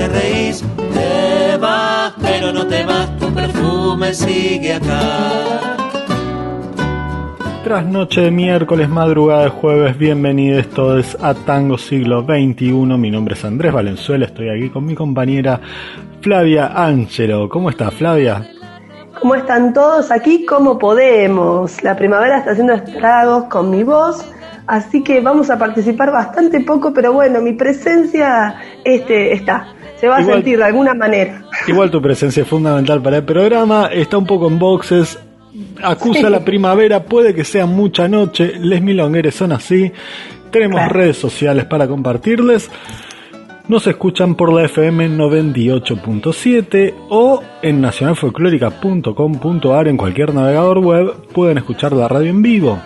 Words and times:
te 0.00 0.08
reís. 0.08 0.64
Te 0.94 1.56
vas, 1.58 2.14
pero 2.22 2.52
no 2.52 2.66
te 2.66 2.84
vas, 2.84 3.18
tu 3.18 3.26
perfume 3.34 4.14
sigue 4.14 4.74
acá. 4.74 5.00
Tras 7.64 7.84
noche 7.84 8.22
de 8.22 8.30
miércoles, 8.30 8.88
madrugada 8.88 9.44
de 9.44 9.50
jueves, 9.50 9.98
bienvenidos 9.98 10.68
todos 10.70 11.18
a 11.20 11.34
Tango 11.34 11.76
Siglo 11.76 12.22
XXI. 12.22 12.72
Mi 12.72 13.10
nombre 13.10 13.34
es 13.34 13.44
Andrés 13.44 13.74
Valenzuela, 13.74 14.24
estoy 14.24 14.48
aquí 14.48 14.70
con 14.70 14.86
mi 14.86 14.94
compañera 14.94 15.60
Flavia 16.22 16.72
Ángelo. 16.74 17.50
¿Cómo 17.50 17.68
estás, 17.68 17.92
Flavia? 17.92 18.48
¿Cómo 19.20 19.34
están 19.34 19.74
todos 19.74 20.10
aquí? 20.10 20.46
¿Cómo 20.46 20.78
podemos? 20.78 21.82
La 21.84 21.94
primavera 21.94 22.38
está 22.38 22.52
haciendo 22.52 22.72
estragos 22.72 23.44
con 23.44 23.70
mi 23.70 23.84
voz, 23.84 24.24
así 24.66 25.02
que 25.02 25.20
vamos 25.20 25.50
a 25.50 25.58
participar 25.58 26.10
bastante 26.10 26.60
poco, 26.60 26.94
pero 26.94 27.12
bueno, 27.12 27.42
mi 27.42 27.52
presencia 27.52 28.56
este, 28.84 29.32
está. 29.32 29.74
Se 29.96 30.06
va 30.08 30.18
a 30.18 30.24
sentir 30.24 30.58
de 30.58 30.64
alguna 30.64 30.94
manera. 30.94 31.44
Igual 31.68 31.90
tu 31.90 32.00
presencia 32.00 32.42
es 32.42 32.48
fundamental 32.48 33.02
para 33.02 33.18
el 33.18 33.24
programa. 33.24 33.90
Está 33.92 34.16
un 34.16 34.26
poco 34.26 34.48
en 34.48 34.58
boxes. 34.58 35.18
Acusa 35.82 36.30
la 36.30 36.42
primavera, 36.44 37.04
puede 37.04 37.34
que 37.34 37.44
sea 37.44 37.66
mucha 37.66 38.08
noche. 38.08 38.54
Les 38.58 38.80
milongueres 38.80 39.34
son 39.34 39.52
así. 39.52 39.92
Tenemos 40.50 40.88
redes 40.88 41.18
sociales 41.18 41.66
para 41.66 41.86
compartirles. 41.86 42.70
Nos 43.68 43.86
escuchan 43.86 44.34
por 44.34 44.50
la 44.52 44.64
FM 44.64 45.10
98.7 45.10 46.94
o 47.08 47.40
en 47.62 47.80
nacionalfolclórica.com.ar 47.80 49.86
en 49.86 49.96
cualquier 49.96 50.34
navegador 50.34 50.80
web 50.80 51.12
pueden 51.32 51.58
escuchar 51.58 51.92
la 51.92 52.08
radio 52.08 52.30
en 52.30 52.42
vivo. 52.42 52.80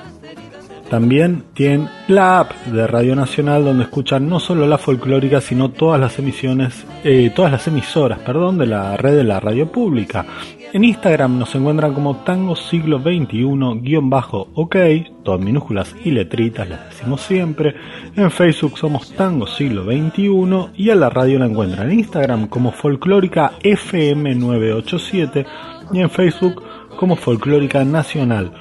También 0.94 1.42
tienen 1.54 1.88
la 2.06 2.38
app 2.38 2.52
de 2.66 2.86
Radio 2.86 3.16
Nacional 3.16 3.64
donde 3.64 3.82
escuchan 3.82 4.28
no 4.28 4.38
solo 4.38 4.64
la 4.64 4.78
folclórica 4.78 5.40
sino 5.40 5.70
todas 5.70 6.00
las 6.00 6.20
emisiones, 6.20 6.86
eh, 7.02 7.32
todas 7.34 7.50
las 7.50 7.66
emisoras, 7.66 8.20
perdón, 8.20 8.58
de 8.58 8.66
la 8.66 8.96
red 8.96 9.16
de 9.16 9.24
la 9.24 9.40
radio 9.40 9.72
pública. 9.72 10.24
En 10.72 10.84
Instagram 10.84 11.36
nos 11.36 11.52
encuentran 11.56 11.94
como 11.94 12.18
Tango 12.18 12.54
Siglo 12.54 13.00
XXI-OK, 13.00 14.76
todas 15.24 15.40
minúsculas 15.40 15.96
y 16.04 16.12
letritas, 16.12 16.68
las 16.68 16.90
decimos 16.90 17.22
siempre. 17.22 17.74
En 18.14 18.30
Facebook 18.30 18.78
somos 18.78 19.10
Tango 19.14 19.48
Siglo 19.48 19.86
XXI 19.86 20.70
y 20.76 20.90
a 20.90 20.94
la 20.94 21.10
radio 21.10 21.40
la 21.40 21.46
encuentran 21.46 21.90
en 21.90 21.98
Instagram 21.98 22.46
como 22.46 22.70
Folclórica 22.70 23.54
FM987 23.64 25.44
y 25.92 25.98
en 25.98 26.10
Facebook 26.10 26.62
como 26.96 27.16
Folclórica 27.16 27.84
Nacional. 27.84 28.52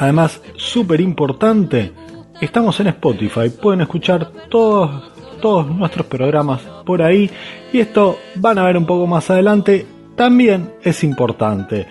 Además, 0.00 0.40
súper 0.56 1.02
importante, 1.02 1.92
estamos 2.40 2.80
en 2.80 2.86
Spotify, 2.86 3.50
pueden 3.50 3.82
escuchar 3.82 4.32
todos, 4.48 5.12
todos 5.42 5.66
nuestros 5.68 6.06
programas 6.06 6.62
por 6.86 7.02
ahí 7.02 7.30
y 7.70 7.80
esto 7.80 8.16
van 8.36 8.56
a 8.56 8.64
ver 8.64 8.78
un 8.78 8.86
poco 8.86 9.06
más 9.06 9.28
adelante 9.28 9.86
también 10.16 10.72
es 10.82 11.04
importante. 11.04 11.86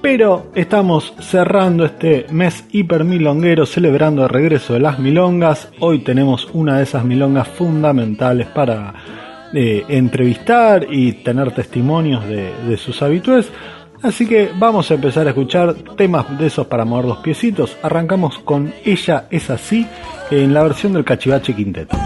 Pero 0.00 0.52
estamos 0.54 1.12
cerrando 1.18 1.84
este 1.84 2.24
mes 2.30 2.66
hiper 2.70 3.02
milonguero 3.02 3.66
celebrando 3.66 4.22
el 4.22 4.28
regreso 4.28 4.74
de 4.74 4.80
las 4.80 5.00
milongas. 5.00 5.72
Hoy 5.80 6.04
tenemos 6.04 6.48
una 6.52 6.76
de 6.76 6.84
esas 6.84 7.04
milongas 7.04 7.48
fundamentales 7.48 8.46
para 8.46 8.94
eh, 9.52 9.84
entrevistar 9.88 10.86
y 10.88 11.14
tener 11.14 11.50
testimonios 11.52 12.24
de, 12.28 12.52
de 12.68 12.76
sus 12.76 13.02
habitués. 13.02 13.50
Así 14.02 14.26
que 14.26 14.50
vamos 14.58 14.90
a 14.90 14.94
empezar 14.94 15.26
a 15.26 15.30
escuchar 15.30 15.74
temas 15.96 16.38
de 16.38 16.46
esos 16.46 16.66
para 16.66 16.84
mover 16.84 17.04
los 17.04 17.18
piecitos. 17.18 17.76
Arrancamos 17.82 18.38
con 18.38 18.72
Ella 18.84 19.26
es 19.30 19.50
así 19.50 19.86
en 20.30 20.54
la 20.54 20.62
versión 20.62 20.94
del 20.94 21.04
Cachivache 21.04 21.54
Quinteto. 21.54 21.96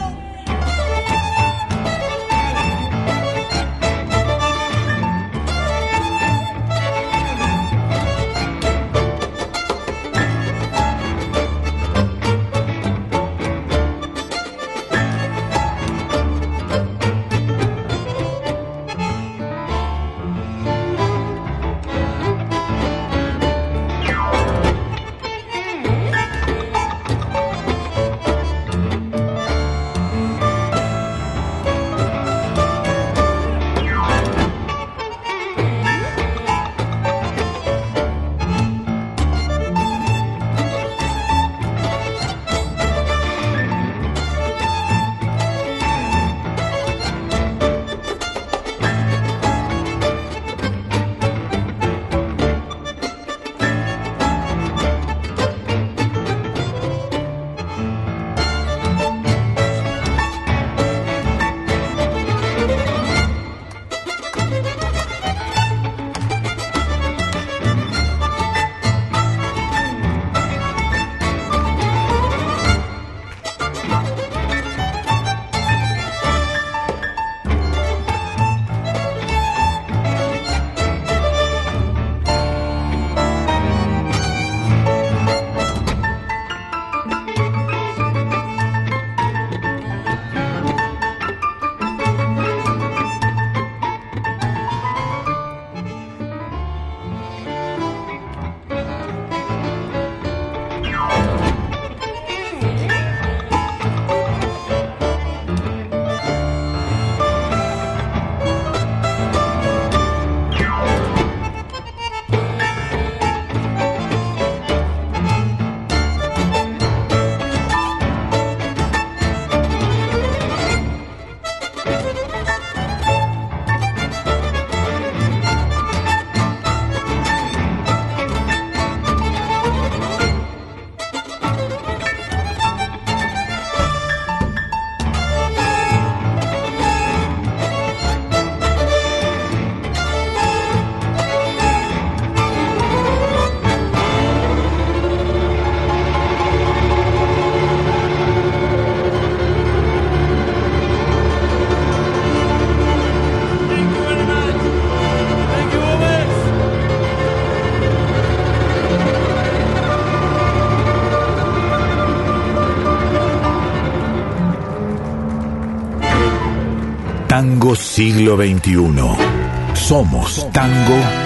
Siglo 168.25 168.37
XXI. 168.39 169.75
Somos 169.75 170.51
tango 170.51 171.24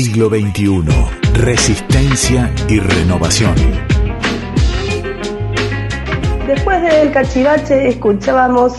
siglo 0.00 0.28
XXI. 0.28 0.84
Resistencia 1.34 2.54
y 2.68 2.78
renovación. 2.78 3.56
Después 6.46 6.82
del 6.82 7.10
cachivache 7.10 7.88
escuchábamos 7.88 8.74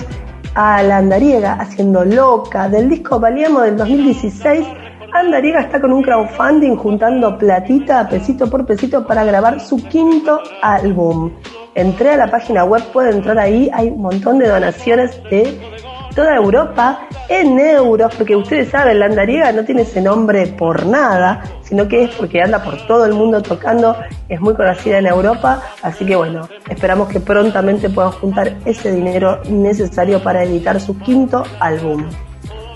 a 0.56 0.82
la 0.82 1.00
Andariega 1.00 1.56
haciendo 1.56 2.06
loca 2.06 2.70
del 2.70 2.88
disco 2.88 3.20
Valíamos 3.20 3.64
del 3.64 3.76
2016. 3.76 4.66
Andariega 5.12 5.60
está 5.60 5.82
con 5.82 5.92
un 5.92 6.04
crowdfunding 6.04 6.78
juntando 6.78 7.38
platita 7.38 8.08
pesito 8.08 8.50
por 8.50 8.66
pesito 8.66 9.06
para 9.06 9.26
grabar 9.26 9.60
su 9.60 9.76
quinto 9.90 10.40
álbum. 10.62 11.34
Entré 11.76 12.12
a 12.12 12.18
la 12.18 12.32
página 12.32 12.64
web, 12.64 12.82
puede 12.94 13.12
entrar 13.12 13.38
ahí, 13.38 13.70
hay 13.74 13.90
un 13.90 14.04
montón 14.04 14.40
de 14.40 14.48
donaciones 14.48 15.22
de 15.30 15.79
toda 16.16 16.36
Europa 16.36 17.08
en 17.30 17.60
euros, 17.60 18.14
porque 18.16 18.36
ustedes 18.36 18.70
saben, 18.70 19.00
la 19.00 19.06
andariega 19.06 19.52
no 19.52 19.64
tiene 19.64 19.84
ese 19.84 20.02
nombre 20.02 20.48
por 20.48 20.86
nada, 20.86 21.44
sino 21.64 21.88
que 21.88 22.04
es 22.04 22.10
porque 22.12 22.42
anda 22.42 22.64
por 22.64 22.78
todo 22.88 23.06
el 23.06 23.14
mundo 23.14 23.42
tocando, 23.42 23.96
es 24.28 24.40
muy 24.42 24.56
conocida 24.56 25.00
en 25.00 25.08
Europa, 25.08 25.62
así 25.82 26.06
que 26.06 26.16
bueno, 26.16 26.48
esperamos 26.70 27.10
que 27.10 27.20
prontamente 27.20 27.90
puedan 27.90 28.12
juntar 28.12 28.58
ese 28.66 28.92
dinero 28.92 29.42
necesario 29.50 30.22
para 30.22 30.44
editar 30.44 30.80
su 30.80 30.98
quinto 31.00 31.44
álbum. 31.60 32.06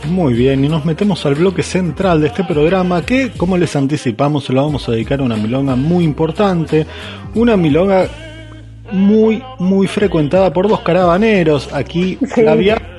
Muy 0.10 0.34
bien, 0.34 0.66
y 0.66 0.68
nos 0.68 0.84
metemos 0.84 1.26
al 1.26 1.36
bloque 1.36 1.64
central 1.64 2.20
de 2.20 2.28
este 2.28 2.44
programa 2.44 3.02
que, 3.04 3.32
como 3.32 3.58
les 3.58 3.74
anticipamos, 3.76 4.44
se 4.44 4.52
lo 4.52 4.64
vamos 4.66 4.88
a 4.90 4.92
dedicar 4.92 5.22
a 5.22 5.24
una 5.24 5.38
milonga 5.38 5.78
muy 5.78 6.04
importante, 6.04 6.86
una 7.36 7.56
milonga 7.56 8.08
muy, 8.92 9.42
muy 9.60 9.88
frecuentada 9.88 10.52
por 10.52 10.68
dos 10.68 10.82
carabaneros. 10.82 11.74
Aquí 11.74 12.20
había 12.48 12.93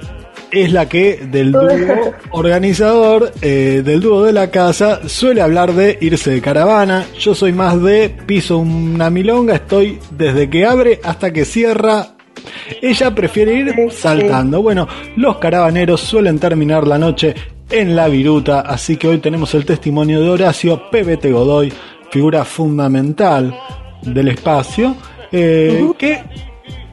es 0.55 0.73
la 0.73 0.89
que 0.89 1.27
del 1.31 1.53
dúo 1.53 2.15
organizador, 2.31 3.33
eh, 3.43 3.83
del 3.85 4.01
dúo 4.01 4.23
de 4.23 4.33
la 4.33 4.51
casa, 4.51 5.09
suele 5.09 5.43
hablar 5.43 5.73
de 5.73 5.99
irse 6.01 6.31
de 6.31 6.41
caravana. 6.41 7.07
Yo 7.19 7.35
soy 7.35 7.53
más 7.53 7.83
de 7.83 8.11
piso 8.11 8.59
una 8.59 9.11
milonga, 9.11 9.57
estoy 9.57 9.99
desde 10.11 10.49
que 10.49 10.65
abre 10.65 11.01
hasta 11.03 11.33
que 11.33 11.45
cierra. 11.45 12.09
Ella 12.81 13.15
prefiere 13.15 13.55
ir 13.55 13.75
saltando. 13.91 14.63
Bueno, 14.63 14.87
los 15.17 15.39
caravaneros 15.39 16.01
suelen 16.01 16.39
terminar 16.39 16.87
la 16.87 16.99
noche 16.99 17.35
en 17.71 17.97
la 17.97 18.09
viruta, 18.09 18.61
así 18.61 18.97
que 18.97 19.09
hoy 19.09 19.19
tenemos 19.19 19.55
el 19.55 19.65
testimonio 19.65 20.21
de 20.21 20.29
Horacio 20.29 20.91
PBT 20.91 21.33
Godoy, 21.33 21.73
figura 22.11 22.45
fundamental 22.45 23.57
del 24.03 24.29
espacio, 24.29 24.95
eh, 25.33 25.85
que 25.99 26.23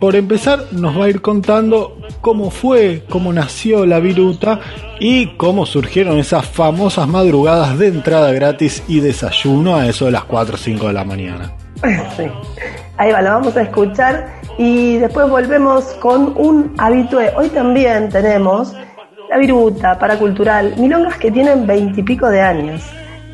por 0.01 0.15
empezar 0.15 0.61
nos 0.71 0.99
va 0.99 1.05
a 1.05 1.09
ir 1.09 1.21
contando 1.21 1.95
cómo 2.21 2.49
fue, 2.49 3.03
cómo 3.07 3.31
nació 3.31 3.85
la 3.85 3.99
viruta 3.99 4.59
y 4.99 5.27
cómo 5.37 5.67
surgieron 5.67 6.17
esas 6.17 6.43
famosas 6.47 7.07
madrugadas 7.07 7.77
de 7.77 7.89
entrada 7.89 8.31
gratis 8.33 8.83
y 8.87 8.99
desayuno 8.99 9.75
a 9.75 9.85
eso 9.85 10.05
de 10.05 10.11
las 10.11 10.23
4 10.23 10.55
o 10.55 10.57
5 10.57 10.87
de 10.87 10.93
la 10.93 11.05
mañana. 11.05 11.53
Sí. 12.17 12.23
Ahí 12.97 13.11
va, 13.11 13.21
lo 13.21 13.29
vamos 13.29 13.55
a 13.55 13.61
escuchar 13.61 14.27
y 14.57 14.97
después 14.97 15.29
volvemos 15.29 15.85
con 15.99 16.33
un 16.35 16.73
habitué. 16.79 17.31
Hoy 17.35 17.49
también 17.49 18.09
tenemos 18.09 18.73
la 19.29 19.37
viruta 19.37 19.97
paracultural, 19.99 20.75
milongas 20.77 21.17
que 21.17 21.31
tienen 21.31 21.67
veintipico 21.67 22.27
de 22.27 22.41
años, 22.41 22.81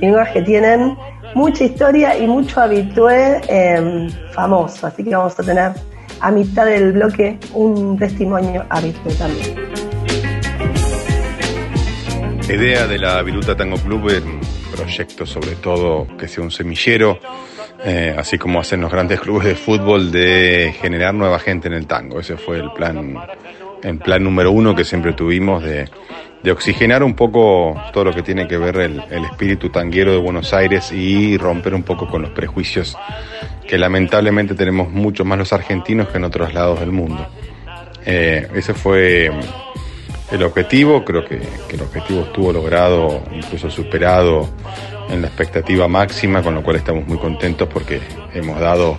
milongas 0.02 0.32
que 0.32 0.42
tienen 0.42 0.98
mucha 1.34 1.64
historia 1.64 2.18
y 2.18 2.28
mucho 2.28 2.60
habitué 2.60 3.42
em, 3.48 4.10
famoso, 4.34 4.88
así 4.88 5.04
que 5.04 5.16
vamos 5.16 5.38
a 5.40 5.44
tener 5.44 5.72
a 6.20 6.32
mitad 6.32 6.66
del 6.66 6.94
bloque 6.94 7.38
un 7.54 7.98
testimonio 7.98 8.66
habitual 8.70 9.16
también. 9.18 9.56
La 12.48 12.54
idea 12.54 12.88
de 12.88 12.98
la 12.98 13.22
Viruta 13.24 13.58
Tango 13.58 13.78
Club 13.78 14.10
es 14.10 14.24
un 14.24 14.40
proyecto 14.74 15.26
sobre 15.26 15.56
todo 15.56 16.08
que 16.18 16.28
sea 16.28 16.44
un 16.44 16.52
semillero, 16.52 17.20
eh, 17.84 18.16
así 18.18 18.38
como 18.38 18.60
hacen 18.60 18.80
los 18.82 18.92
grandes 18.92 19.20
clubes 19.20 19.48
de 19.48 19.56
fútbol, 19.56 20.12
de 20.12 20.74
generar 20.80 21.14
nueva 21.14 21.40
gente 21.40 21.68
en 21.68 21.74
el 21.74 21.88
tango. 21.88 22.20
Ese 22.20 22.38
fue 22.38 22.58
el 22.60 22.72
plan 22.72 23.18
en 23.84 24.00
plan 24.00 24.24
número 24.24 24.52
uno 24.52 24.76
que 24.76 24.84
siempre 24.84 25.14
tuvimos 25.14 25.64
de, 25.64 25.90
oxigenar 26.50 27.04
un 27.04 27.14
poco 27.14 27.76
todo 27.92 28.06
lo 28.06 28.14
que 28.14 28.22
tiene 28.22 28.48
que 28.48 28.58
ver 28.58 28.78
el, 28.78 29.04
el, 29.12 29.26
espíritu 29.26 29.70
tanguero 29.70 30.14
de 30.14 30.18
Buenos 30.18 30.54
Aires 30.54 30.94
y 30.94 31.38
romper 31.38 31.74
un 31.74 31.84
poco 31.84 32.08
con 32.08 32.22
los 32.22 32.32
prejuicios 32.32 32.96
que 33.68 33.78
lamentablemente 33.78 34.56
tenemos 34.56 34.90
mucho 34.90 35.26
más 35.26 35.38
los 35.38 35.52
argentinos 35.52 36.08
que 36.08 36.18
en 36.18 36.24
otros 36.24 36.54
lados 36.54 36.80
del 36.80 36.92
mundo. 36.92 37.28
Eh, 38.06 38.48
ese 38.56 38.74
fue 38.74 39.30
el 40.32 40.44
objetivo, 40.44 41.04
creo 41.04 41.26
que, 41.26 41.40
que, 41.68 41.76
el 41.76 41.82
objetivo 41.82 42.22
estuvo 42.22 42.54
logrado, 42.54 43.22
incluso 43.34 43.70
superado 43.70 44.50
en 45.10 45.22
la 45.22 45.28
expectativa 45.28 45.90
máxima, 45.90 46.42
con 46.42 46.56
lo 46.56 46.64
cual 46.64 46.78
estamos 46.78 47.06
muy 47.06 47.18
contentos 47.18 47.68
porque 47.68 48.00
hemos 48.34 48.60
dado 48.60 48.98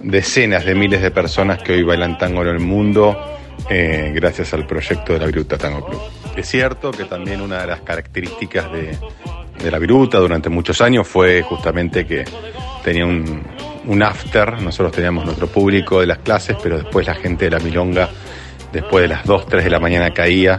decenas 0.00 0.64
de 0.64 0.74
miles 0.74 1.00
de 1.00 1.12
personas 1.12 1.62
que 1.62 1.72
hoy 1.72 1.82
bailan 1.84 2.18
tango 2.18 2.42
en 2.42 2.48
el 2.48 2.60
mundo 2.60 3.16
eh, 3.68 4.12
gracias 4.14 4.54
al 4.54 4.66
proyecto 4.66 5.12
de 5.12 5.18
la 5.18 5.26
Viruta 5.26 5.58
Tango 5.58 5.84
Club. 5.84 6.00
Es 6.36 6.48
cierto 6.48 6.90
que 6.90 7.04
también 7.04 7.40
una 7.40 7.60
de 7.60 7.66
las 7.66 7.80
características 7.80 8.66
de, 8.72 9.70
la 9.70 9.78
Viruta 9.78 10.18
durante 10.18 10.48
muchos 10.48 10.80
años 10.80 11.06
fue 11.06 11.42
justamente 11.42 12.06
que 12.06 12.24
tenía 12.84 13.04
un, 13.04 13.42
un 13.86 14.02
after, 14.02 14.62
nosotros 14.62 14.92
teníamos 14.92 15.24
nuestro 15.24 15.48
público 15.48 16.00
de 16.00 16.06
las 16.06 16.18
clases, 16.18 16.56
pero 16.62 16.78
después 16.78 17.06
la 17.06 17.14
gente 17.14 17.46
de 17.46 17.50
la 17.50 17.58
Milonga, 17.58 18.08
después 18.72 19.02
de 19.02 19.08
las 19.08 19.24
2, 19.24 19.46
3 19.46 19.64
de 19.64 19.70
la 19.70 19.80
mañana 19.80 20.12
caía 20.12 20.58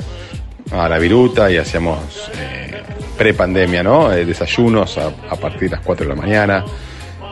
a 0.71 0.89
la 0.89 0.99
Viruta 0.99 1.49
y 1.49 1.57
hacíamos 1.57 2.29
eh, 2.35 2.83
pre-pandemia, 3.17 3.83
¿no? 3.83 4.11
Eh, 4.11 4.25
desayunos 4.25 4.97
a, 4.97 5.07
a, 5.29 5.35
partir 5.35 5.69
de 5.69 5.77
las 5.77 5.85
4 5.85 6.05
de 6.05 6.15
la 6.15 6.21
mañana 6.21 6.65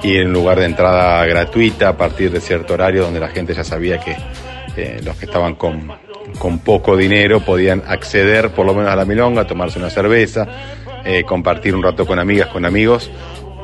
y 0.04 0.18
en 0.18 0.32
lugar 0.32 0.60
de 0.60 0.66
entrada 0.66 1.26
gratuita 1.26 1.90
a 1.90 1.98
partir 1.98 2.32
de 2.32 2.40
cierto 2.40 2.76
horario 2.76 3.04
donde 3.04 3.20
la 3.20 3.30
gente 3.30 3.54
ya 3.54 3.64
sabía 3.64 4.00
que 4.00 4.16
los 5.04 5.16
que 5.18 5.26
estaban 5.26 5.56
con, 5.56 5.92
con, 6.40 6.60
poco 6.60 6.96
dinero 6.96 7.40
podían 7.40 7.84
acceder 7.88 8.52
por 8.52 8.66
lo 8.66 8.74
menos 8.74 8.92
a 8.92 8.96
la 8.96 9.06
Milonga, 9.06 9.46
tomarse 9.46 9.80
una 9.80 9.90
cerveza, 9.90 10.48
eh, 11.06 11.24
compartir 11.24 11.76
un 11.76 11.84
rato 11.84 12.06
con 12.06 12.20
amigas, 12.20 12.48
con 12.48 12.66
amigos 12.66 13.10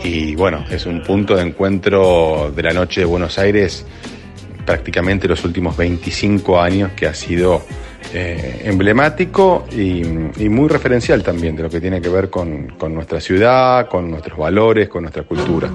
y 0.04 0.36
bueno, 0.36 0.66
es 0.70 0.86
un 0.86 1.04
punto 1.04 1.36
de 1.36 1.44
encuentro 1.44 2.52
de 2.56 2.64
la 2.64 2.74
noche 2.74 3.02
de 3.02 3.06
Buenos 3.06 3.38
Aires 3.38 3.86
prácticamente 4.66 5.28
los 5.28 5.44
últimos 5.44 5.76
25 5.76 6.60
años 6.60 6.92
que 6.96 7.08
ha 7.08 7.14
sido 7.14 7.64
eh, 8.14 8.62
emblemático 8.66 9.66
y, 9.72 10.02
y, 10.38 10.50
muy 10.50 10.70
referencial 10.70 11.24
también 11.24 11.56
de 11.56 11.64
lo 11.64 11.70
que 11.70 11.82
tiene 11.82 12.02
que 12.02 12.10
ver 12.10 12.30
con, 12.30 12.68
con 12.78 12.94
nuestra 12.94 13.20
ciudad, 13.20 13.88
con 13.88 14.10
nuestros 14.12 14.38
valores, 14.38 14.90
con 14.90 15.04
nuestra 15.04 15.24
cultura. 15.24 15.70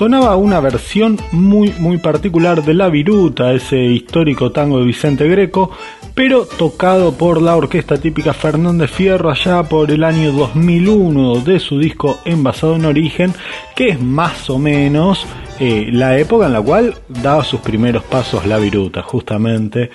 Sonaba 0.00 0.34
una 0.34 0.60
versión 0.60 1.18
muy 1.30 1.74
muy 1.78 1.98
particular 1.98 2.64
de 2.64 2.72
La 2.72 2.88
Viruta, 2.88 3.52
ese 3.52 3.76
histórico 3.76 4.50
tango 4.50 4.78
de 4.78 4.86
Vicente 4.86 5.28
Greco, 5.28 5.72
pero 6.14 6.46
tocado 6.46 7.12
por 7.12 7.42
la 7.42 7.54
orquesta 7.54 7.98
típica 7.98 8.32
Fernández 8.32 8.90
Fierro 8.90 9.30
allá 9.30 9.62
por 9.62 9.90
el 9.90 10.02
año 10.02 10.32
2001 10.32 11.40
de 11.40 11.60
su 11.60 11.78
disco 11.78 12.18
Envasado 12.24 12.76
en 12.76 12.86
Origen, 12.86 13.34
que 13.76 13.90
es 13.90 14.00
más 14.00 14.48
o 14.48 14.58
menos 14.58 15.26
eh, 15.58 15.90
la 15.92 16.16
época 16.16 16.46
en 16.46 16.54
la 16.54 16.62
cual 16.62 16.94
daba 17.06 17.44
sus 17.44 17.60
primeros 17.60 18.02
pasos 18.02 18.46
La 18.46 18.56
Viruta, 18.56 19.02
justamente. 19.02 19.90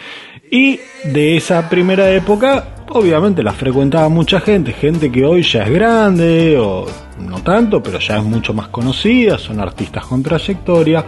Y 0.51 0.79
de 1.03 1.35
esa 1.35 1.67
primera 1.67 2.11
época, 2.11 2.75
obviamente 2.89 3.41
la 3.41 3.53
frecuentaba 3.53 4.07
mucha 4.09 4.39
gente, 4.39 4.71
gente 4.71 5.11
que 5.11 5.25
hoy 5.25 5.41
ya 5.41 5.63
es 5.63 5.71
grande 5.71 6.59
o 6.59 6.85
no 7.19 7.41
tanto, 7.41 7.81
pero 7.81 7.99
ya 7.99 8.17
es 8.17 8.23
mucho 8.23 8.53
más 8.53 8.67
conocida, 8.69 9.37
son 9.37 9.59
artistas 9.59 10.05
con 10.05 10.23
trayectoria. 10.23 11.05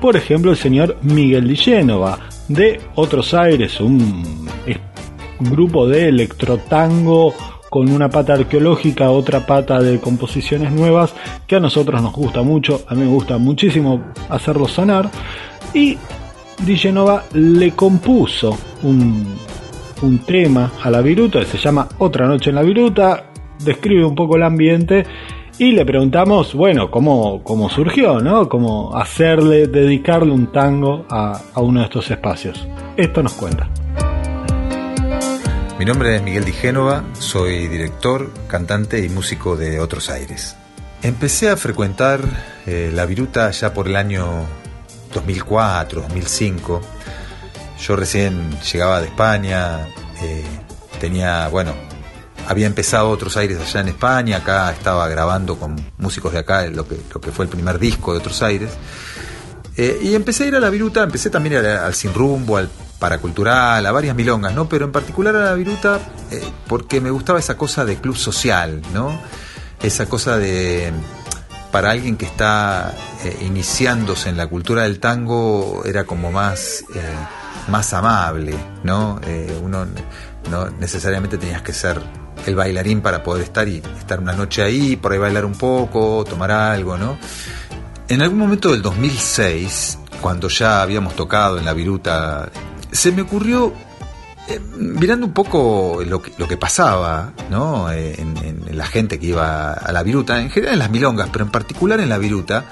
Por 0.00 0.16
ejemplo, 0.16 0.50
el 0.50 0.56
señor 0.56 0.98
Miguel 1.02 1.48
Di 1.48 1.56
Génova, 1.56 2.18
de 2.48 2.80
Otros 2.94 3.34
Aires, 3.34 3.80
un 3.80 4.48
grupo 5.40 5.86
de 5.86 6.08
electrotango 6.08 7.34
con 7.68 7.90
una 7.90 8.08
pata 8.08 8.34
arqueológica, 8.34 9.10
otra 9.10 9.44
pata 9.44 9.80
de 9.80 10.00
composiciones 10.00 10.72
nuevas, 10.72 11.14
que 11.46 11.56
a 11.56 11.60
nosotros 11.60 12.00
nos 12.00 12.12
gusta 12.12 12.42
mucho, 12.42 12.84
a 12.88 12.94
mí 12.94 13.02
me 13.02 13.08
gusta 13.08 13.38
muchísimo 13.38 14.12
hacerlo 14.28 14.66
sonar. 14.66 15.10
Y 15.74 15.98
Di 16.64 16.76
Genova 16.76 17.24
le 17.34 17.72
compuso 17.72 18.56
un, 18.82 19.26
un 20.02 20.18
tema 20.20 20.72
a 20.82 20.90
la 20.90 21.02
viruta 21.02 21.44
se 21.44 21.58
llama 21.58 21.86
Otra 21.98 22.26
Noche 22.26 22.50
en 22.50 22.56
la 22.56 22.62
Viruta, 22.62 23.30
describe 23.62 24.04
un 24.04 24.14
poco 24.14 24.36
el 24.36 24.42
ambiente 24.42 25.04
y 25.58 25.72
le 25.72 25.84
preguntamos, 25.84 26.54
bueno, 26.54 26.90
cómo, 26.90 27.42
cómo 27.42 27.70
surgió, 27.70 28.20
¿no? 28.20 28.48
Cómo 28.48 28.96
hacerle, 28.96 29.66
dedicarle 29.66 30.32
un 30.32 30.52
tango 30.52 31.06
a, 31.08 31.40
a 31.54 31.60
uno 31.60 31.80
de 31.80 31.86
estos 31.86 32.10
espacios. 32.10 32.66
Esto 32.96 33.22
nos 33.22 33.32
cuenta. 33.34 33.68
Mi 35.78 35.84
nombre 35.84 36.16
es 36.16 36.22
Miguel 36.22 36.44
Di 36.44 36.52
Génova, 36.52 37.04
soy 37.18 37.68
director, 37.68 38.30
cantante 38.48 39.04
y 39.04 39.10
músico 39.10 39.56
de 39.56 39.78
Otros 39.78 40.08
Aires. 40.08 40.56
Empecé 41.02 41.50
a 41.50 41.56
frecuentar 41.56 42.20
eh, 42.66 42.90
la 42.92 43.04
viruta 43.04 43.50
ya 43.50 43.74
por 43.74 43.86
el 43.86 43.96
año 43.96 44.26
2004, 45.12 46.00
2005. 46.02 46.80
Yo 47.78 47.96
recién 47.96 48.58
llegaba 48.72 49.00
de 49.00 49.08
España, 49.08 49.86
eh, 50.22 50.44
tenía, 50.98 51.48
bueno, 51.48 51.74
había 52.48 52.66
empezado 52.66 53.08
Otros 53.10 53.36
Aires 53.36 53.58
allá 53.60 53.80
en 53.80 53.88
España, 53.88 54.38
acá 54.38 54.70
estaba 54.70 55.08
grabando 55.08 55.58
con 55.58 55.76
músicos 55.98 56.32
de 56.32 56.38
acá 56.38 56.66
lo 56.66 56.86
que, 56.86 57.00
lo 57.12 57.20
que 57.20 57.32
fue 57.32 57.44
el 57.44 57.50
primer 57.50 57.78
disco 57.78 58.12
de 58.12 58.18
Otros 58.18 58.42
Aires. 58.42 58.70
Eh, 59.76 59.98
y 60.02 60.14
empecé 60.14 60.44
a 60.44 60.46
ir 60.46 60.56
a 60.56 60.60
la 60.60 60.70
viruta, 60.70 61.02
empecé 61.02 61.28
también 61.28 61.56
al 61.56 61.94
Sin 61.94 62.14
Rumbo, 62.14 62.56
al 62.56 62.70
Paracultural, 62.98 63.84
a 63.84 63.92
varias 63.92 64.16
milongas, 64.16 64.54
¿no? 64.54 64.68
Pero 64.68 64.86
en 64.86 64.92
particular 64.92 65.36
a 65.36 65.44
la 65.44 65.54
viruta 65.54 66.00
eh, 66.30 66.42
porque 66.66 67.00
me 67.00 67.10
gustaba 67.10 67.38
esa 67.38 67.56
cosa 67.56 67.84
de 67.84 67.96
club 67.96 68.16
social, 68.16 68.80
¿no? 68.94 69.20
Esa 69.82 70.06
cosa 70.06 70.38
de 70.38 70.92
para 71.70 71.90
alguien 71.90 72.16
que 72.16 72.24
está 72.24 72.94
eh, 73.22 73.36
iniciándose 73.42 74.30
en 74.30 74.38
la 74.38 74.46
cultura 74.46 74.84
del 74.84 74.98
tango 74.98 75.82
era 75.84 76.04
como 76.04 76.32
más, 76.32 76.84
más 77.68 77.92
amable, 77.92 78.54
¿no? 78.82 79.20
uno 79.62 79.86
no 80.50 80.70
necesariamente 80.70 81.36
tenías 81.36 81.60
que 81.60 81.74
ser 81.74 82.00
el 82.46 82.54
bailarín 82.54 83.00
para 83.00 83.22
poder 83.22 83.44
estar 83.44 83.68
y 83.68 83.82
estar 83.98 84.20
una 84.20 84.32
noche 84.32 84.62
ahí, 84.62 84.96
por 84.96 85.12
ahí 85.12 85.18
bailar 85.18 85.44
un 85.44 85.54
poco, 85.54 86.24
tomar 86.24 86.50
algo, 86.50 86.96
¿no? 86.96 87.18
En 88.08 88.22
algún 88.22 88.38
momento 88.38 88.70
del 88.70 88.82
2006, 88.82 89.98
cuando 90.20 90.48
ya 90.48 90.82
habíamos 90.82 91.16
tocado 91.16 91.58
en 91.58 91.64
la 91.64 91.72
viruta, 91.72 92.50
se 92.92 93.10
me 93.10 93.22
ocurrió, 93.22 93.72
eh, 94.48 94.60
mirando 94.78 95.26
un 95.26 95.32
poco 95.32 96.00
lo 96.06 96.22
que, 96.22 96.32
lo 96.38 96.46
que 96.46 96.56
pasaba 96.56 97.32
¿no? 97.50 97.90
Eh, 97.90 98.14
en, 98.18 98.36
la 98.76 98.86
gente 98.86 99.18
que 99.18 99.26
iba 99.26 99.72
a 99.72 99.90
la 99.90 100.02
viruta, 100.02 100.40
en 100.40 100.50
general 100.50 100.74
en 100.74 100.78
las 100.80 100.90
milongas, 100.90 101.30
pero 101.32 101.46
en 101.46 101.50
particular 101.50 101.98
en 101.98 102.10
la 102.10 102.18
viruta, 102.18 102.66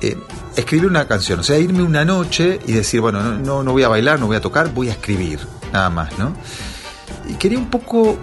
eh, 0.00 0.18
escribir 0.56 0.86
una 0.86 1.06
canción, 1.06 1.38
o 1.38 1.42
sea, 1.44 1.56
irme 1.58 1.82
una 1.82 2.04
noche 2.04 2.58
y 2.66 2.72
decir, 2.72 3.00
bueno, 3.00 3.22
no, 3.22 3.62
no 3.62 3.72
voy 3.72 3.84
a 3.84 3.88
bailar, 3.88 4.18
no 4.18 4.26
voy 4.26 4.36
a 4.36 4.40
tocar, 4.40 4.74
voy 4.74 4.88
a 4.88 4.92
escribir, 4.92 5.38
nada 5.72 5.90
más, 5.90 6.18
¿no? 6.18 6.34
Y 7.28 7.34
quería 7.34 7.58
un 7.58 7.70
poco 7.70 8.18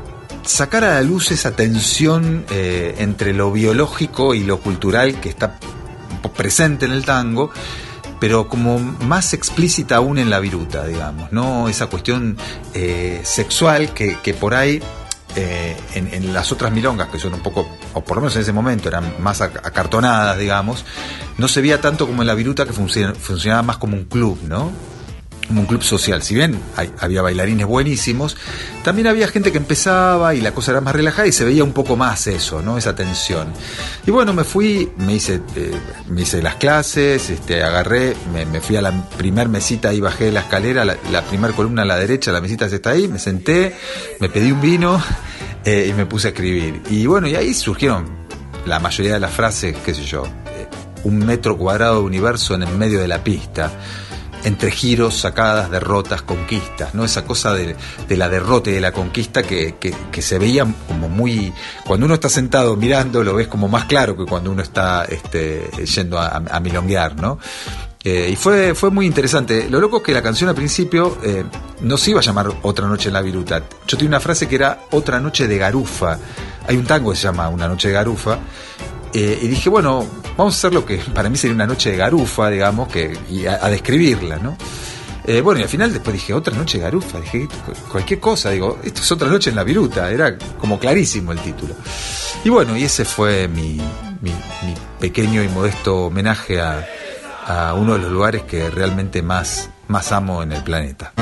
sacar 0.46 0.84
a 0.84 0.96
la 0.96 1.02
luz 1.02 1.32
esa 1.32 1.56
tensión 1.56 2.46
entre 2.50 3.34
lo 3.34 3.52
biológico 3.52 4.34
y 4.34 4.44
lo 4.44 4.60
cultural 4.60 5.20
que 5.20 5.30
está 5.30 5.58
presente 6.30 6.86
en 6.86 6.92
el 6.92 7.06
tango, 7.06 7.52
pero 8.20 8.48
como 8.48 8.80
más 8.80 9.34
explícita 9.34 9.98
aún 9.98 10.18
en 10.18 10.30
la 10.30 10.40
viruta, 10.40 10.86
digamos, 10.86 11.32
¿no? 11.32 11.68
Esa 11.68 11.88
cuestión 11.88 12.38
eh, 12.74 13.22
sexual 13.24 13.94
que, 13.94 14.34
por 14.40 14.54
ahí 14.54 14.82
eh, 15.36 15.76
en, 15.94 16.34
las 16.34 16.52
otras 16.52 16.72
milongas, 16.72 17.10
que 17.10 17.20
son 17.20 17.34
un 17.34 17.42
poco, 17.42 17.68
o 17.94 18.04
por 18.04 18.18
lo 18.18 18.22
menos 18.22 18.36
en 18.36 18.42
ese 18.44 18.54
momento 18.54 18.88
eran 18.88 19.16
más 19.20 19.42
acartonadas, 19.42 20.38
digamos, 20.38 20.86
no 21.38 21.48
se 21.48 21.62
veía 21.62 21.82
tanto 21.82 22.08
como 22.08 22.24
en 22.24 22.28
la 22.28 22.36
viruta 22.36 22.66
que 22.66 22.74
funcionaba 22.74 23.62
más 23.62 23.78
como 23.78 23.96
un 23.96 24.06
club, 24.06 24.40
¿no? 24.44 24.72
Un 25.50 25.66
club 25.66 25.84
social. 25.84 26.22
Si 26.22 26.36
bien 26.36 26.60
había 27.00 27.22
bailarines 27.22 27.66
buenísimos, 27.66 28.38
también 28.84 29.08
había 29.08 29.28
gente 29.28 29.52
que 29.52 29.58
empezaba 29.58 30.36
y 30.36 30.42
la 30.42 30.52
cosa 30.52 30.72
era 30.72 30.82
más 30.82 30.96
relajada 30.96 31.28
y 31.28 31.32
se 31.32 31.46
veía 31.46 31.64
un 31.64 31.74
poco 31.74 31.96
más 31.96 32.28
eso, 32.28 32.62
¿no? 32.62 32.78
Esa 32.78 32.96
tensión. 32.96 33.48
Y 34.06 34.12
bueno, 34.12 34.34
me 34.34 34.44
fui, 34.44 34.92
me 34.98 35.16
hice, 35.16 35.42
eh, 35.56 35.72
me 36.10 36.22
hice 36.22 36.42
las 36.42 36.56
clases, 36.56 37.30
este, 37.30 37.64
agarré, 37.64 38.16
me, 38.34 38.62
fui 38.62 38.76
a 38.76 38.82
la 38.82 39.10
primer 39.18 39.50
mesita 39.50 39.94
y 39.94 40.02
bajé 40.02 40.32
la 40.32 40.42
escalera, 40.42 40.86
la, 40.86 40.98
la 41.12 41.22
primer 41.22 41.54
columna 41.54 41.84
a 41.84 41.86
la 41.86 41.98
derecha, 41.98 42.32
la 42.32 42.42
mesita 42.42 42.66
está 42.66 42.92
ahí, 42.92 43.08
me 43.08 43.20
senté, 43.20 43.76
me 44.20 44.30
pedí 44.30 44.52
un 44.52 44.62
vino 44.62 45.02
eh, 45.66 45.88
y 45.90 45.94
me 45.94 46.06
puse 46.06 46.28
a 46.28 46.32
escribir. 46.32 46.82
Y 46.90 47.06
bueno, 47.06 47.28
y 47.28 47.36
ahí 47.36 47.54
surgieron 47.54 48.06
la 48.66 48.80
mayoría 48.80 49.14
de 49.14 49.20
las 49.20 49.32
frases, 49.32 49.76
qué 49.86 49.94
sé 49.94 50.04
yo, 50.04 50.26
eh, 50.26 50.68
un 51.04 51.20
metro 51.20 51.58
cuadrado 51.58 52.00
de 52.00 52.06
universo 52.06 52.56
en 52.56 52.64
el 52.64 52.76
medio 52.78 53.00
de 53.00 53.08
la 53.08 53.24
pista 53.24 53.72
entre 54.46 54.70
giros, 54.70 55.16
sacadas, 55.16 55.72
derrotas, 55.72 56.22
conquistas, 56.22 56.94
¿no? 56.94 57.04
Esa 57.04 57.26
cosa 57.26 57.54
de, 57.54 57.76
la 58.10 58.30
derrota 58.30 58.70
y 58.70 58.74
de 58.74 58.80
la 58.80 58.92
conquista 58.92 59.42
que, 59.44 59.76
se 60.20 60.40
veía 60.40 60.66
como 60.88 61.10
muy. 61.10 61.52
Cuando 61.86 62.06
uno 62.06 62.14
está 62.14 62.30
sentado 62.30 62.78
mirando, 62.78 63.24
lo 63.24 63.34
ves 63.34 63.48
como 63.48 63.68
más 63.68 63.86
claro 63.86 64.16
que 64.16 64.26
cuando 64.26 64.52
uno 64.52 64.62
está 64.62 65.06
este, 65.06 65.70
yendo 65.84 66.20
a, 66.20 66.60
milonguear, 66.60 67.16
¿no? 67.16 67.40
Eh, 68.04 68.30
y 68.32 68.36
fue, 68.36 68.76
fue 68.76 68.92
muy 68.92 69.08
interesante. 69.08 69.68
Lo 69.68 69.80
loco 69.82 69.98
es 69.98 70.04
que 70.04 70.14
la 70.14 70.22
canción 70.22 70.48
al 70.48 70.56
principio 70.56 71.18
eh, 71.24 71.44
no 71.82 71.98
se 71.98 72.12
iba 72.12 72.20
a 72.20 72.24
llamar 72.24 72.48
Otra 72.62 72.88
Noche 72.88 73.10
en 73.10 73.14
la 73.14 73.22
Viruta. 73.22 73.64
Yo 73.88 73.98
tenía 73.98 74.10
una 74.10 74.20
frase 74.20 74.48
que 74.48 74.56
era 74.56 74.82
Otra 74.92 75.20
Noche 75.20 75.48
de 75.48 75.58
Garufa. 75.58 76.20
Hay 76.68 76.78
un 76.78 76.86
tango 76.86 77.12
que 77.12 77.18
se 77.18 77.24
llama 77.24 77.50
Una 77.50 77.68
Noche 77.68 77.88
de 77.88 77.96
Garufa. 77.96 78.38
Eh, 79.18 79.40
y 79.44 79.48
dije, 79.48 79.70
bueno, 79.70 80.06
vamos 80.36 80.56
a 80.56 80.58
hacer 80.58 80.74
lo 80.74 80.86
que 80.86 80.98
para 80.98 81.30
mí 81.30 81.38
sería 81.38 81.56
una 81.56 81.66
noche 81.66 81.92
de 81.92 81.96
garufa, 81.96 82.50
digamos, 82.50 82.90
que, 82.90 83.18
y 83.32 83.46
a, 83.46 83.60
describirla, 83.70 84.40
¿no? 84.40 84.58
Eh, 85.24 85.40
bueno, 85.40 85.62
y 85.62 85.64
al 85.64 85.70
final 85.70 85.94
después 85.94 86.14
dije, 86.16 86.34
otra 86.34 86.54
noche 86.54 86.80
de 86.80 86.84
garufa, 86.84 87.22
dije, 87.22 87.48
cualquier 87.90 88.20
cosa, 88.20 88.50
digo, 88.50 88.78
esto 88.84 89.00
es 89.00 89.10
otra 89.14 89.30
noche 89.30 89.52
en 89.52 89.56
la 89.56 89.64
viruta, 89.64 90.12
era 90.12 90.38
como 90.60 90.78
clarísimo 90.78 91.32
el 91.32 91.40
título. 91.40 91.76
Y 92.44 92.50
bueno, 92.50 92.76
y 92.76 92.84
ese 92.84 93.06
fue 93.06 93.48
mi, 93.48 93.80
pequeño 95.00 95.42
y 95.42 95.48
modesto 95.48 96.08
homenaje 96.08 96.60
a, 96.60 96.86
a, 97.48 97.74
uno 97.74 97.94
de 97.94 98.00
los 98.00 98.12
lugares 98.12 98.44
que 98.44 98.70
realmente 98.70 99.22
más, 99.22 99.70
más 99.88 100.12
amo 100.12 100.44
en 100.44 100.52
el 100.52 100.62
planeta. 100.62 101.14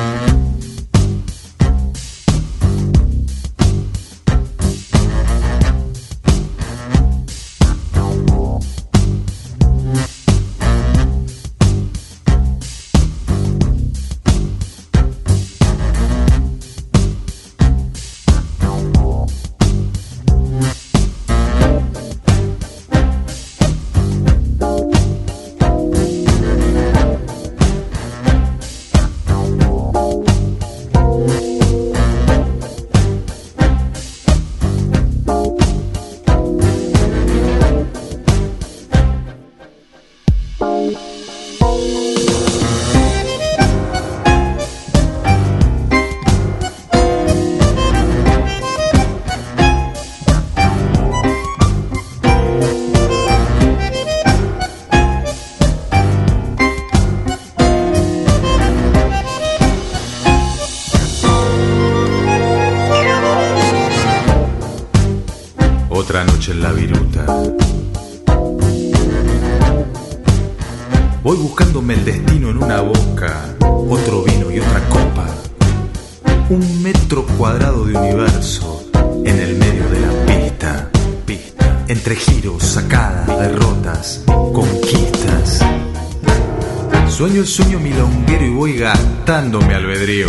Dándome 89.26 89.74
albedrío. 89.74 90.28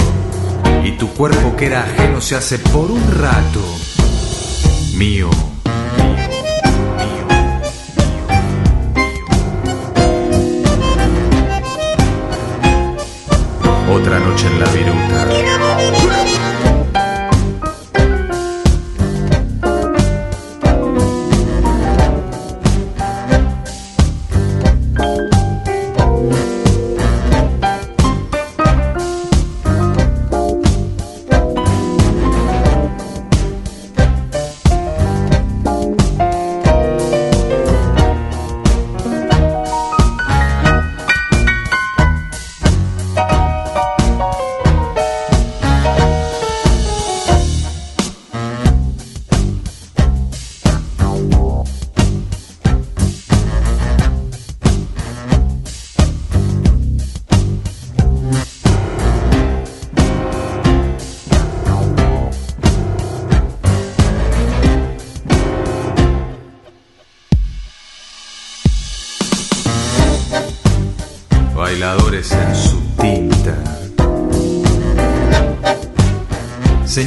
Y 0.85 0.93
tu 0.93 1.09
cuerpo 1.11 1.55
que 1.57 1.67
era 1.67 1.83
ajeno 1.83 2.21
se 2.21 2.35
hace 2.35 2.59
por 2.59 2.91
un 2.91 3.03
rato 3.21 3.61
mío. 4.95 5.29
Otra 13.91 14.19
noche 14.19 14.47
en 14.47 14.61
la 14.61 14.67
viruta. 14.71 15.44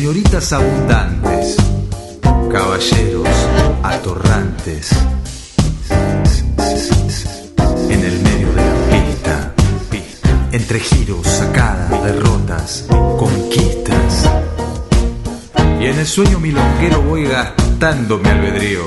Señoritas 0.08 0.54
abundantes, 0.54 1.58
caballeros 2.50 3.28
atorrantes, 3.84 4.90
en 7.90 8.06
el 8.06 8.22
medio 8.22 8.48
de 8.54 8.62
la 8.62 8.74
pista, 8.90 9.54
entre 10.54 10.80
giros, 10.80 11.28
sacadas, 11.28 12.04
derrotas, 12.06 12.86
conquistas. 13.20 14.32
Y 15.82 15.88
en 15.88 16.00
el 16.00 16.08
sueño 16.08 16.40
milonguero 16.40 17.02
voy 17.02 17.26
gastando 17.26 18.18
mi 18.18 18.30
albedrío. 18.30 18.84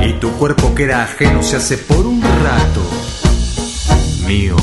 Y 0.00 0.14
tu 0.20 0.30
cuerpo 0.38 0.74
que 0.74 0.84
era 0.84 1.02
ajeno 1.02 1.42
se 1.42 1.56
hace 1.56 1.76
por 1.76 2.06
un 2.06 2.22
rato 2.22 2.80
mío, 4.26 4.56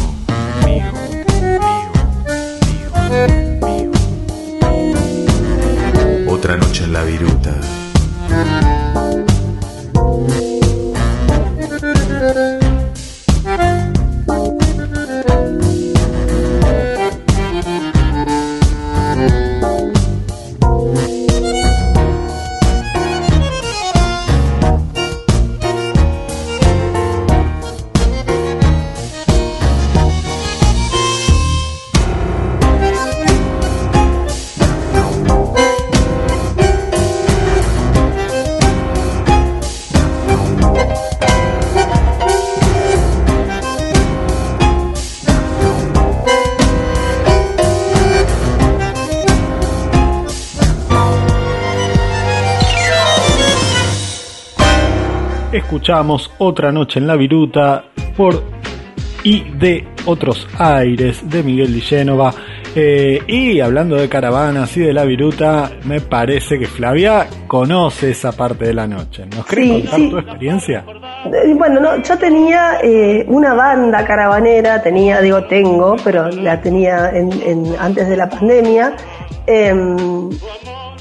escuchamos 55.87 56.29
Otra 56.39 56.69
Noche 56.69 56.99
en 56.99 57.07
la 57.07 57.15
Viruta 57.15 57.85
por 58.17 58.43
y 59.23 59.49
de 59.51 59.87
Otros 60.05 60.45
Aires 60.59 61.29
de 61.29 61.41
Miguel 61.41 61.73
Di 61.73 61.79
Génova. 61.79 62.33
Eh, 62.75 63.21
y 63.25 63.61
hablando 63.61 63.95
de 63.95 64.09
caravanas 64.09 64.75
y 64.75 64.81
de 64.81 64.91
la 64.91 65.05
viruta, 65.05 65.71
me 65.85 66.01
parece 66.01 66.59
que 66.59 66.65
Flavia 66.65 67.25
conoce 67.47 68.11
esa 68.11 68.33
parte 68.33 68.65
de 68.65 68.73
la 68.73 68.85
noche. 68.85 69.25
¿Nos 69.33 69.45
querés 69.45 69.89
contar 69.89 70.09
tu 70.09 70.17
experiencia? 70.17 70.83
Eh, 71.25 71.53
bueno, 71.55 71.79
no, 71.79 72.03
yo 72.03 72.17
tenía 72.17 72.79
eh, 72.83 73.23
una 73.29 73.53
banda 73.53 74.03
caravanera, 74.05 74.83
tenía, 74.83 75.21
digo 75.21 75.45
tengo, 75.45 75.95
pero 76.03 76.27
la 76.29 76.59
tenía 76.59 77.11
en, 77.11 77.73
antes 77.79 78.09
de 78.09 78.17
la 78.17 78.27
pandemia. 78.29 78.93
Em, 79.45 80.29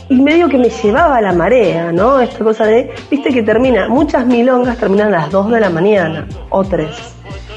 y 0.08 0.20
medio 0.20 0.48
que 0.48 0.58
me 0.58 0.68
llevaba 0.68 1.20
la 1.20 1.32
marea, 1.32 1.92
¿no? 1.92 2.20
Esta 2.20 2.44
cosa 2.44 2.66
de, 2.66 2.90
viste 3.10 3.30
que 3.30 3.42
termina, 3.42 3.88
muchas 3.88 4.26
milongas 4.26 4.78
terminan 4.78 5.08
a 5.08 5.18
las 5.22 5.30
2 5.30 5.50
de 5.50 5.60
la 5.60 5.70
mañana 5.70 6.26
o 6.50 6.64
3. 6.64 6.88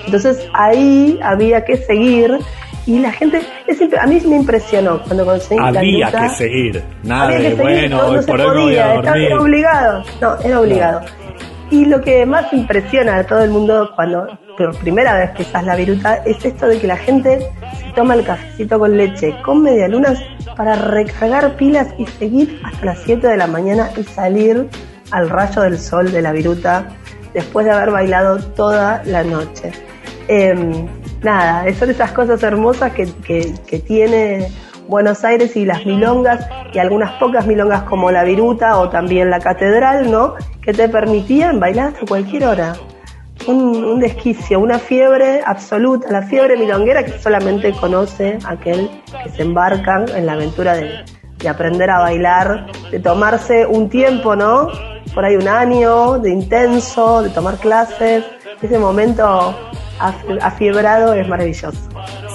Entonces 0.06 0.48
ahí 0.54 1.20
había 1.22 1.64
que 1.64 1.78
seguir 1.78 2.40
y 2.88 2.98
la 2.98 3.12
gente, 3.12 3.42
es 3.68 3.80
a 3.94 4.08
mí 4.08 4.20
me 4.26 4.38
impresionó 4.38 5.04
cuando 5.04 5.24
conseguí 5.24 5.62
Había 5.62 6.12
que 6.12 6.30
seguir, 6.30 6.84
nada 7.04 7.30
de 7.30 7.54
bueno, 7.54 8.14
no, 8.14 8.22
se 8.22 8.34
podía, 8.34 8.96
era 8.96 9.40
obligado, 9.40 10.04
no, 10.20 10.40
era 10.40 10.60
obligado. 10.60 11.02
Y 11.72 11.86
lo 11.86 12.02
que 12.02 12.26
más 12.26 12.52
impresiona 12.52 13.18
a 13.18 13.24
todo 13.24 13.44
el 13.44 13.52
mundo 13.52 13.92
cuando 13.96 14.28
por 14.58 14.76
primera 14.80 15.18
vez 15.18 15.32
que 15.32 15.44
estás 15.44 15.64
la 15.64 15.76
viruta 15.76 16.16
es 16.26 16.44
esto 16.44 16.68
de 16.68 16.80
que 16.80 16.88
la 16.88 16.98
gente 16.98 17.40
se 17.78 17.94
toma 17.96 18.16
el 18.16 18.26
cafecito 18.26 18.80
con 18.80 18.98
leche 18.98 19.36
con 19.44 19.62
medialunas 19.62 20.20
para 20.58 20.76
recargar 20.76 21.56
pilas 21.56 21.88
y 21.98 22.06
seguir 22.06 22.60
hasta 22.66 22.86
las 22.86 23.00
7 23.04 23.28
de 23.28 23.38
la 23.38 23.48
mañana 23.48 23.90
y 23.96 24.04
salir 24.04 24.68
al 25.12 25.30
rayo 25.30 25.62
del 25.62 25.80
sol 25.80 26.12
de 26.12 26.22
la 26.22 26.32
viruta 26.32 26.88
después 27.34 27.66
de 27.66 27.72
haber 27.72 27.92
bailado 27.92 28.40
toda 28.40 29.02
la 29.06 29.24
noche. 29.24 29.72
Em, 30.28 30.88
nada, 31.22 31.66
son 31.74 31.90
esas 31.90 32.12
cosas 32.12 32.42
hermosas 32.44 32.94
que, 32.94 33.08
que, 33.24 33.80
tiene 33.80 34.48
Buenos 34.88 35.24
Aires 35.24 35.56
y 35.56 35.66
las 35.66 35.86
milongas 35.86 36.48
y 36.74 36.80
algunas 36.80 37.14
pocas 37.14 37.46
milongas 37.48 37.84
como 37.84 38.12
la 38.12 38.24
viruta 38.24 38.78
o 38.78 38.90
también 38.90 39.30
la 39.30 39.40
catedral, 39.40 40.12
¿no? 40.12 40.36
Que 40.70 40.74
te 40.76 40.88
permitían 40.88 41.60
bailar 41.60 41.94
hasta 41.94 42.06
cualquier 42.06 42.46
hora. 42.46 42.76
Un, 43.48 44.00
desquicio, 44.00 44.60
una 44.60 44.78
fiebre 44.78 45.42
absoluta, 45.44 46.12
la 46.12 46.22
fiebre 46.22 46.56
milonguera 46.58 47.04
que 47.04 47.18
solamente 47.18 47.72
conoce 47.72 48.38
aquel 48.46 48.88
que 49.24 49.32
se 49.32 49.42
embarcan 49.42 50.06
en 50.10 50.28
la 50.28 50.34
aventura 50.34 50.76
de, 50.76 51.04
de 51.40 51.50
aprender 51.50 51.90
a 51.90 52.02
bailar, 52.02 52.68
de 52.92 53.00
tomarse 53.00 53.66
un 53.66 53.90
tiempo, 53.90 54.36
¿no? 54.36 54.68
Por 55.16 55.26
ahí 55.26 55.38
un 55.38 55.48
año 55.48 56.20
de 56.20 56.30
intenso, 56.30 57.24
de 57.24 57.32
tomar 57.32 57.58
clases. 57.58 58.24
Ese 58.62 58.78
momento 58.78 59.56
afiebrado 60.40 61.16
es 61.16 61.28
maravilloso. 61.28 61.80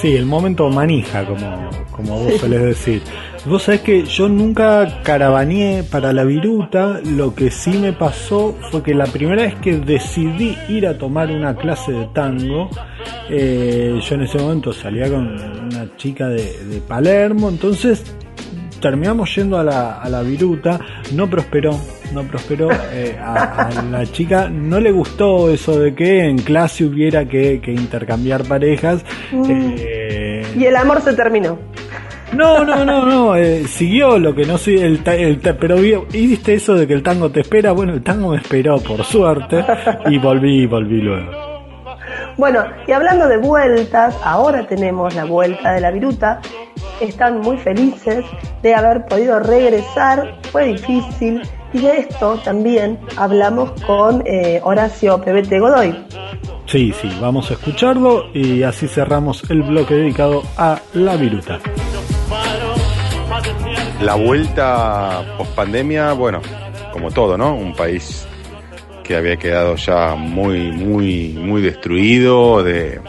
Sí, 0.04 0.14
el 0.16 0.26
momento 0.26 0.68
manija, 0.68 1.24
como, 1.24 1.70
como 1.90 2.24
vos 2.24 2.34
solés 2.34 2.62
decir. 2.62 3.00
Vos 3.46 3.62
sabés 3.62 3.80
que 3.80 4.04
yo 4.04 4.28
nunca 4.28 5.00
caravaneé 5.02 5.82
para 5.82 6.12
la 6.12 6.24
viruta, 6.24 7.00
lo 7.02 7.34
que 7.34 7.50
sí 7.50 7.70
me 7.70 7.94
pasó 7.94 8.54
fue 8.70 8.82
que 8.82 8.92
la 8.92 9.06
primera 9.06 9.44
vez 9.44 9.54
que 9.62 9.78
decidí 9.78 10.58
ir 10.68 10.86
a 10.86 10.98
tomar 10.98 11.30
una 11.30 11.56
clase 11.56 11.92
de 11.92 12.04
tango, 12.12 12.68
eh, 13.30 13.98
yo 13.98 14.14
en 14.14 14.20
ese 14.20 14.36
momento 14.36 14.74
salía 14.74 15.08
con 15.08 15.26
una 15.26 15.96
chica 15.96 16.28
de 16.28 16.82
Palermo, 16.86 17.48
entonces 17.48 18.14
terminamos 18.84 19.34
yendo 19.34 19.58
a 19.58 19.64
la, 19.64 19.94
a 19.94 20.10
la 20.10 20.20
viruta, 20.20 20.78
no 21.14 21.26
prosperó, 21.26 21.80
no 22.12 22.22
prosperó. 22.24 22.68
Eh, 22.92 23.18
a, 23.18 23.70
la 23.90 24.04
chica 24.04 24.50
no 24.50 24.78
le 24.78 24.92
gustó 24.92 25.48
eso 25.48 25.78
de 25.78 25.94
que 25.94 26.26
en 26.26 26.36
clase 26.36 26.84
hubiera 26.84 27.24
que, 27.24 27.62
intercambiar 27.66 28.44
parejas. 28.44 29.02
Eh, 29.32 30.44
y 30.54 30.66
el 30.66 30.76
amor 30.76 31.00
se 31.00 31.14
terminó. 31.14 31.58
No, 32.34 32.62
no, 32.62 32.84
no, 32.84 33.06
no, 33.06 33.36
eh, 33.36 33.66
siguió 33.66 34.18
lo 34.18 34.34
que 34.34 34.44
no 34.44 34.58
soy 34.58 34.76
el, 34.76 35.00
el, 35.06 35.38
pero 35.38 35.82
y 35.82 36.26
viste 36.26 36.52
eso 36.52 36.74
de 36.74 36.86
que 36.86 36.92
el 36.92 37.02
tango 37.02 37.30
te 37.30 37.40
espera, 37.40 37.72
bueno, 37.72 37.94
el 37.94 38.02
tango 38.02 38.32
me 38.32 38.36
esperó 38.36 38.78
por 38.80 39.02
suerte 39.02 39.64
y 40.10 40.18
volví, 40.18 40.66
volví 40.66 41.00
luego. 41.00 41.30
Bueno, 42.36 42.64
y 42.86 42.92
hablando 42.92 43.28
de 43.28 43.38
vueltas, 43.38 44.14
ahora 44.22 44.66
tenemos 44.66 45.14
la 45.14 45.24
vuelta 45.24 45.72
de 45.72 45.80
la 45.80 45.90
viruta. 45.90 46.42
Están 47.00 47.40
muy 47.40 47.56
felices 47.58 48.24
de 48.62 48.74
haber 48.74 49.06
podido 49.06 49.40
regresar. 49.40 50.38
Fue 50.52 50.66
difícil. 50.66 51.42
Y 51.72 51.80
de 51.80 51.98
esto 51.98 52.38
también 52.44 52.98
hablamos 53.16 53.72
con 53.82 54.22
eh, 54.26 54.60
Horacio 54.62 55.20
PBT 55.20 55.58
Godoy. 55.58 55.96
Sí, 56.66 56.92
sí, 57.00 57.10
vamos 57.20 57.50
a 57.50 57.54
escucharlo 57.54 58.32
y 58.32 58.62
así 58.62 58.88
cerramos 58.88 59.48
el 59.50 59.62
bloque 59.62 59.94
dedicado 59.94 60.42
a 60.56 60.80
la 60.94 61.16
viruta. 61.16 61.60
La 64.00 64.14
vuelta 64.14 65.22
post 65.36 65.54
pandemia, 65.54 66.12
bueno, 66.12 66.40
como 66.92 67.10
todo, 67.10 67.36
¿no? 67.36 67.54
Un 67.54 67.74
país 67.74 68.26
que 69.02 69.16
había 69.16 69.36
quedado 69.36 69.76
ya 69.76 70.14
muy, 70.14 70.72
muy, 70.72 71.28
muy 71.32 71.60
destruido 71.60 72.62
de, 72.62 73.00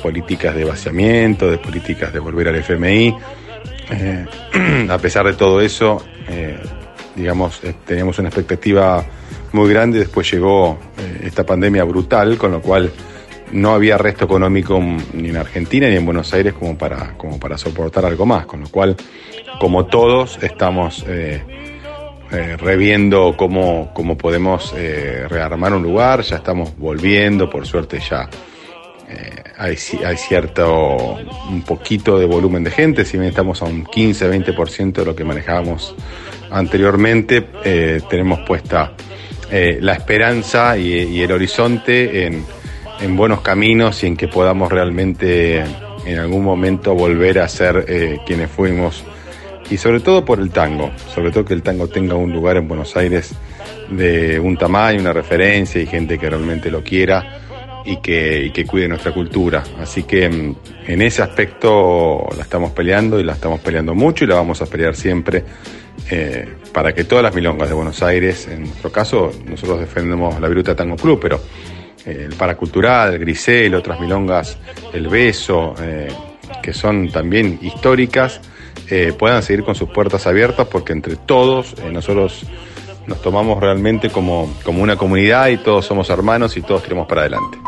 políticas 0.00 0.54
de 0.54 0.64
vaciamiento, 0.64 1.50
de 1.50 1.58
políticas 1.58 2.12
de 2.12 2.18
volver 2.18 2.48
al 2.48 2.56
FMI. 2.56 3.14
Eh, 3.90 4.26
a 4.88 4.98
pesar 4.98 5.26
de 5.26 5.34
todo 5.34 5.60
eso, 5.60 6.04
eh, 6.28 6.58
digamos, 7.14 7.62
eh, 7.64 7.74
teníamos 7.86 8.18
una 8.18 8.28
expectativa 8.28 9.04
muy 9.52 9.68
grande, 9.70 9.98
después 9.98 10.30
llegó 10.30 10.78
esta 11.22 11.44
pandemia 11.44 11.84
brutal, 11.84 12.38
con 12.38 12.52
lo 12.52 12.62
cual 12.62 12.90
no 13.52 13.74
había 13.74 13.98
resto 13.98 14.24
económico 14.24 14.80
ni 15.12 15.28
en 15.28 15.36
Argentina 15.36 15.88
ni 15.88 15.96
en 15.96 16.06
Buenos 16.06 16.32
Aires 16.32 16.54
como 16.54 16.78
para, 16.78 17.18
como 17.18 17.38
para 17.38 17.58
soportar 17.58 18.06
algo 18.06 18.24
más, 18.24 18.46
con 18.46 18.62
lo 18.62 18.68
cual, 18.70 18.96
como 19.60 19.84
todos, 19.84 20.38
estamos 20.42 21.04
eh, 21.06 21.42
reviendo 22.56 23.34
cómo, 23.36 23.90
cómo 23.92 24.16
podemos 24.16 24.74
rearmar 25.28 25.74
un 25.74 25.82
lugar, 25.82 26.22
ya 26.22 26.36
estamos 26.36 26.74
volviendo, 26.78 27.50
por 27.50 27.66
suerte 27.66 28.00
ya 28.00 28.30
hay, 29.58 29.76
hay, 30.04 30.16
cierto, 30.16 31.18
un 31.48 31.62
poquito 31.62 32.18
de 32.18 32.26
volumen 32.26 32.64
de 32.64 32.70
gente, 32.70 33.04
si 33.04 33.16
bien 33.16 33.30
estamos 33.30 33.62
a 33.62 33.66
un 33.66 33.84
15-20% 33.84 34.92
de 34.92 35.04
lo 35.04 35.16
que 35.16 35.24
manejábamos 35.24 35.94
anteriormente, 36.50 37.42
tenemos 38.08 38.40
puesta 38.40 38.92
la 39.50 39.92
esperanza 39.92 40.76
y, 40.76 41.20
el 41.20 41.32
horizonte 41.32 42.26
en, 42.26 42.44
en 43.00 43.16
buenos 43.16 43.40
caminos 43.40 44.02
y 44.02 44.06
en 44.06 44.16
que 44.16 44.28
podamos 44.28 44.70
realmente 44.70 45.64
en 46.06 46.18
algún 46.18 46.44
momento 46.44 46.94
volver 46.94 47.38
a 47.38 47.48
ser 47.48 47.84
eh, 47.88 48.18
quienes 48.26 48.50
fuimos. 48.50 49.04
Y 49.70 49.76
sobre 49.76 50.00
todo 50.00 50.24
por 50.24 50.38
el 50.40 50.50
tango, 50.50 50.90
sobre 51.14 51.30
todo 51.30 51.44
que 51.44 51.54
el 51.54 51.62
tango 51.62 51.88
tenga 51.88 52.14
un 52.14 52.32
lugar 52.32 52.56
en 52.56 52.68
Buenos 52.68 52.96
Aires 52.96 53.34
de 53.90 54.38
un 54.38 54.56
tamaño, 54.56 55.00
una 55.00 55.12
referencia 55.12 55.80
y 55.80 55.86
gente 55.86 56.18
que 56.18 56.28
realmente 56.28 56.70
lo 56.70 56.82
quiera 56.82 57.40
y 57.84 57.96
que, 57.96 58.64
cuide 58.68 58.88
nuestra 58.88 59.12
cultura. 59.12 59.62
Así 59.80 60.04
que 60.04 60.28
mm, 60.28 60.56
en 60.86 61.02
ese 61.02 61.22
aspecto 61.22 62.26
la 62.36 62.42
estamos 62.42 62.72
peleando 62.72 63.18
y 63.20 63.24
la 63.24 63.32
estamos 63.32 63.60
peleando 63.60 63.94
mucho 63.94 64.24
y 64.24 64.28
la 64.28 64.36
vamos 64.36 64.62
a 64.62 64.66
pelear 64.66 64.94
siempre 64.94 65.44
eh, 66.10 66.56
para 66.72 66.94
que 66.94 67.04
todas 67.04 67.22
las 67.22 67.34
milongas 67.34 67.68
de 67.68 67.74
Buenos 67.74 68.02
Aires, 68.02 68.48
en 68.48 68.62
nuestro 68.62 68.90
caso 68.90 69.32
nosotros 69.46 69.80
defendemos 69.80 70.40
la 70.40 70.48
Viruta 70.48 70.74
Tango 70.74 70.96
Club, 70.96 71.18
pero 71.20 71.40
eh, 72.06 72.26
el 72.28 72.34
Paracultural, 72.34 73.14
el 73.14 73.20
Grisel, 73.20 73.74
otras 73.74 74.00
milongas, 74.00 74.58
el 74.92 75.08
Beso, 75.08 75.74
eh, 75.80 76.08
que 76.62 76.72
son 76.72 77.08
también 77.08 77.58
históricas, 77.62 78.40
puedan 79.18 79.42
seguir 79.42 79.64
con 79.64 79.74
sus 79.74 79.88
puertas 79.88 80.26
abiertas 80.26 80.66
porque 80.66 80.92
entre 80.92 81.16
todos 81.16 81.74
nosotros 81.90 82.44
nos 83.06 83.22
tomamos 83.22 83.58
realmente 83.58 84.10
como, 84.10 84.52
como 84.64 84.82
una 84.82 84.96
comunidad 84.96 85.48
y 85.48 85.56
todos 85.56 85.86
somos 85.86 86.10
hermanos 86.10 86.56
y 86.58 86.62
todos 86.62 86.82
tiramos 86.82 87.06
para 87.06 87.22
adelante. 87.22 87.58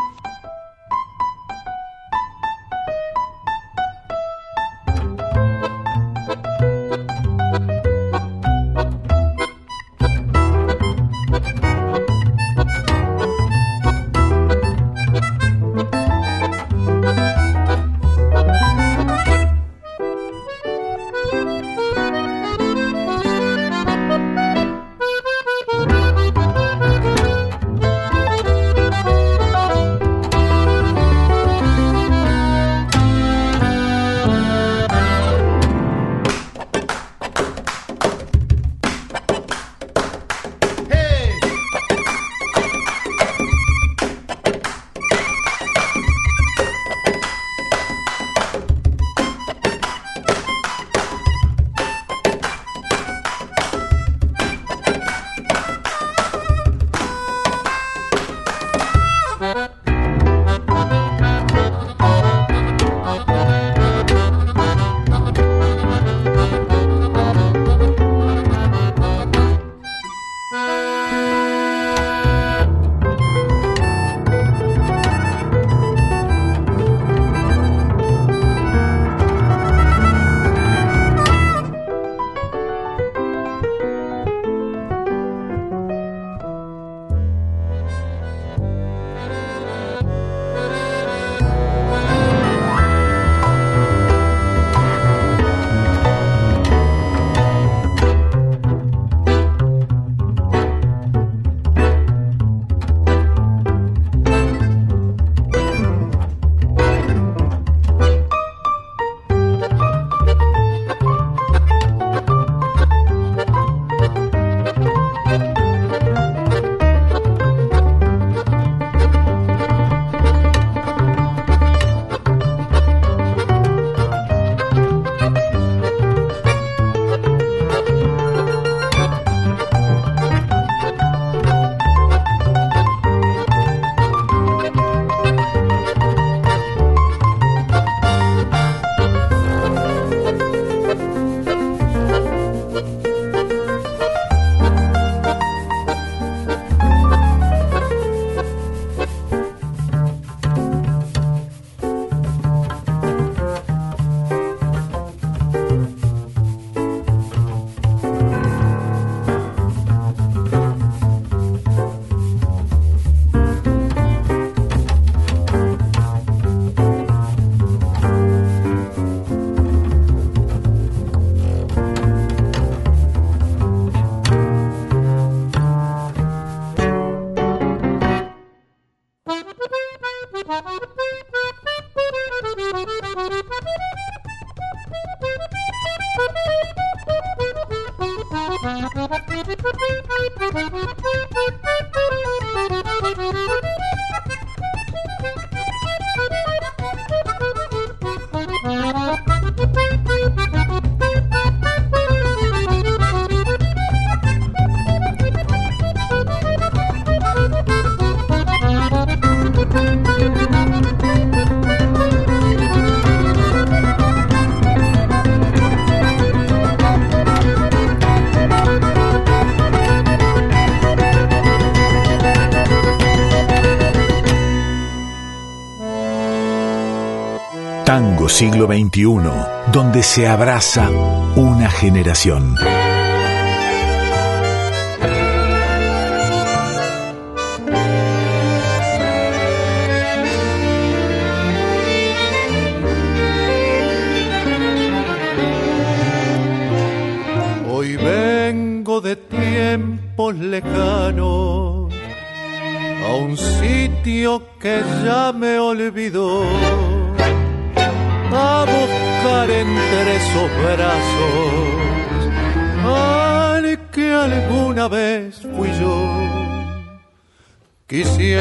Siglo 228.65 228.69
XXI, 228.69 229.73
donde 229.73 230.03
se 230.03 230.27
abraza 230.29 230.91
una 231.37 231.71
generación. 231.71 232.55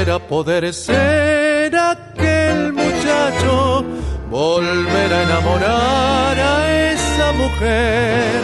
Quisiera 0.04 0.20
poder 0.20 0.74
ser 0.74 1.74
aquel 1.74 2.74
muchacho, 2.74 3.86
volver 4.30 5.14
a 5.14 5.24
enamorar 5.24 6.38
a 6.38 6.92
esa 6.92 7.32
mujer, 7.32 8.42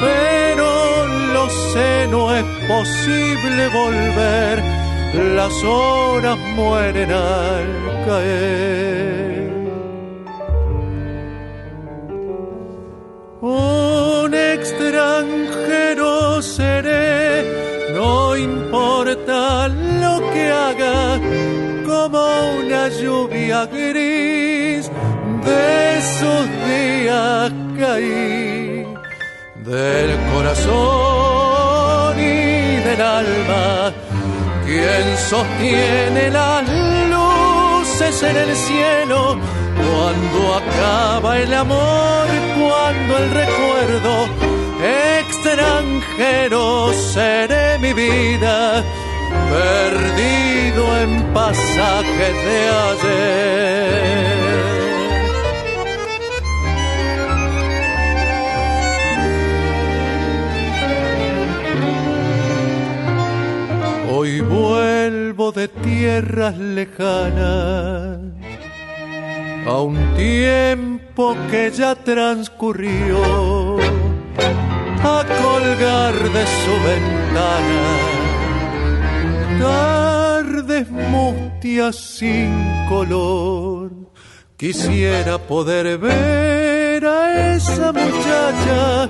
pero 0.00 1.06
lo 1.32 1.48
sé, 1.48 2.08
no 2.10 2.34
es 2.34 2.44
posible 2.66 3.68
volver, 3.68 4.64
las 5.36 5.62
horas 5.62 6.38
mueren 6.56 7.12
al 7.12 8.04
caer. 8.04 9.52
Un 13.42 14.34
extranjero 14.34 16.42
seré, 16.42 17.94
no 17.94 18.36
importa 18.36 19.68
lluvia 23.00 23.66
gris 23.66 24.90
de 25.44 25.98
esos 25.98 26.42
días 26.68 27.52
caí 27.78 28.86
del 29.64 30.10
corazón 30.32 32.18
y 32.18 32.76
del 32.86 33.00
alma. 33.00 33.92
Quien 34.64 35.16
sostiene 35.30 36.30
las 36.30 36.64
luces 37.14 38.22
en 38.22 38.36
el 38.36 38.56
cielo 38.56 39.36
cuando 39.76 40.54
acaba 40.54 41.38
el 41.38 41.52
amor, 41.52 42.26
cuando 42.58 43.18
el 43.18 43.30
recuerdo 43.30 44.28
extranjero 45.20 46.92
seré 46.92 47.78
mi 47.78 47.92
vida, 47.92 48.82
perdido 49.50 50.96
en 51.02 51.22
pasajes 51.32 52.34
de 52.46 52.58
ayer. 52.90 54.14
Hoy 64.10 64.40
vuelvo 64.40 65.52
de 65.52 65.68
tierras 65.68 66.56
lejanas 66.56 68.18
a 69.66 69.80
un 69.80 69.96
tiempo 70.16 71.36
que 71.50 71.70
ya 71.70 71.94
transcurrió 71.94 73.76
a 75.02 75.24
colgar 75.42 76.14
de 76.14 76.46
su 76.46 76.72
ventana 76.86 78.03
tardes 79.58 80.90
mustias 80.90 81.96
sin 81.96 82.52
color. 82.88 83.90
Quisiera 84.56 85.38
poder 85.38 85.98
ver 85.98 87.04
a 87.04 87.54
esa 87.54 87.92
muchacha 87.92 89.08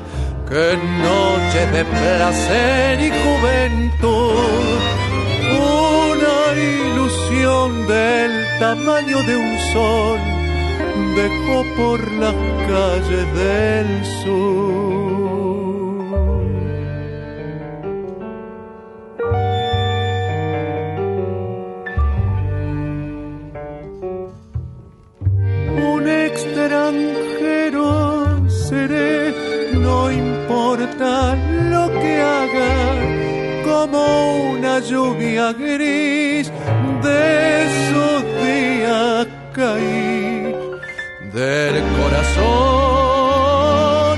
que 0.49 0.73
en 0.73 1.03
noches 1.03 1.73
de 1.73 1.85
placer 1.85 3.01
y 3.01 3.11
juventud 3.23 4.81
una 5.51 6.37
ilusión 6.61 7.87
del 7.87 8.33
tamaño 8.59 9.23
de 9.23 9.37
un 9.37 9.59
sol 9.73 10.19
dejó 11.15 11.65
por 11.77 12.13
las 12.13 12.35
calles 12.69 13.35
del 13.35 14.05
sur. 14.23 15.84
Lluvia 34.89 35.53
gris 35.53 36.51
de 37.03 37.65
esos 37.65 38.23
días 38.45 39.27
caí 39.53 40.55
del 41.33 41.83
corazón 41.99 43.05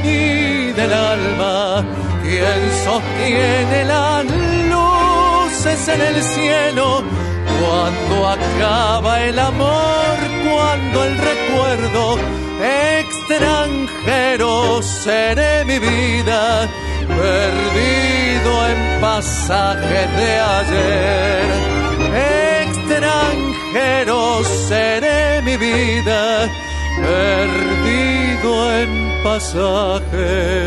y 0.05 0.73
del 0.73 0.93
alma. 0.93 1.85
Quien 2.23 2.61
sostiene 2.85 3.85
las 3.85 4.25
luces 4.75 5.89
en 5.89 6.01
el 6.01 6.23
cielo 6.23 7.03
cuando 7.61 8.29
acaba 8.29 9.23
el 9.23 9.39
amor, 9.39 10.17
cuando 10.49 11.05
el 11.05 11.17
recuerdo 11.17 12.19
extranjero 12.99 14.83
seré 14.83 15.65
mi 15.65 15.79
vida, 15.79 16.69
perdido 17.17 18.51
en 18.69 18.81
pasajes 19.01 20.09
de 20.21 20.31
ayer. 20.59 21.45
Extranjero 22.61 24.21
seré 24.69 25.43
mi 25.43 25.57
vida, 25.57 26.49
perdido 27.03 28.51
en 28.81 28.91
pasajes 29.23 30.67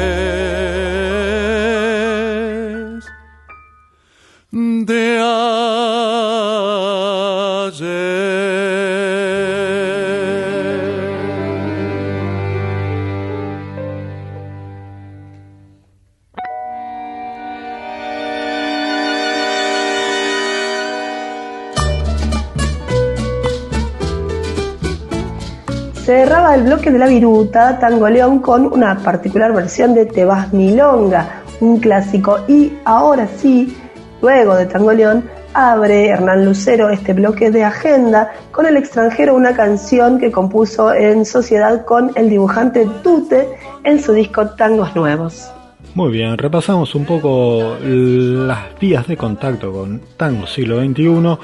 El 26.59 26.65
bloque 26.65 26.91
de 26.91 26.99
la 26.99 27.07
viruta 27.07 27.79
Tango 27.79 28.09
León 28.09 28.39
con 28.39 28.65
una 28.65 28.97
particular 28.97 29.53
versión 29.53 29.93
de 29.93 30.05
Te 30.05 30.25
vas 30.25 30.51
milonga, 30.51 31.41
un 31.61 31.79
clásico. 31.79 32.39
Y 32.49 32.73
ahora 32.83 33.29
sí, 33.37 33.77
luego 34.21 34.55
de 34.55 34.65
Tango 34.65 34.91
León, 34.91 35.23
abre 35.53 36.09
Hernán 36.09 36.43
Lucero 36.43 36.89
este 36.89 37.13
bloque 37.13 37.49
de 37.49 37.63
agenda 37.63 38.33
con 38.51 38.65
El 38.65 38.75
extranjero, 38.75 39.35
una 39.35 39.55
canción 39.55 40.19
que 40.19 40.33
compuso 40.33 40.93
en 40.93 41.23
sociedad 41.23 41.85
con 41.85 42.11
el 42.15 42.29
dibujante 42.29 42.85
Tute 43.03 43.47
en 43.85 44.01
su 44.03 44.11
disco 44.11 44.49
Tangos 44.49 44.93
Nuevos. 44.97 45.49
Muy 45.95 46.11
bien, 46.11 46.37
repasamos 46.37 46.93
un 46.93 47.05
poco 47.05 47.77
las 47.81 48.77
vías 48.81 49.07
de 49.07 49.15
contacto 49.15 49.71
con 49.71 50.01
Tango 50.17 50.45
Siglo 50.45 50.83
XXI. 50.83 51.37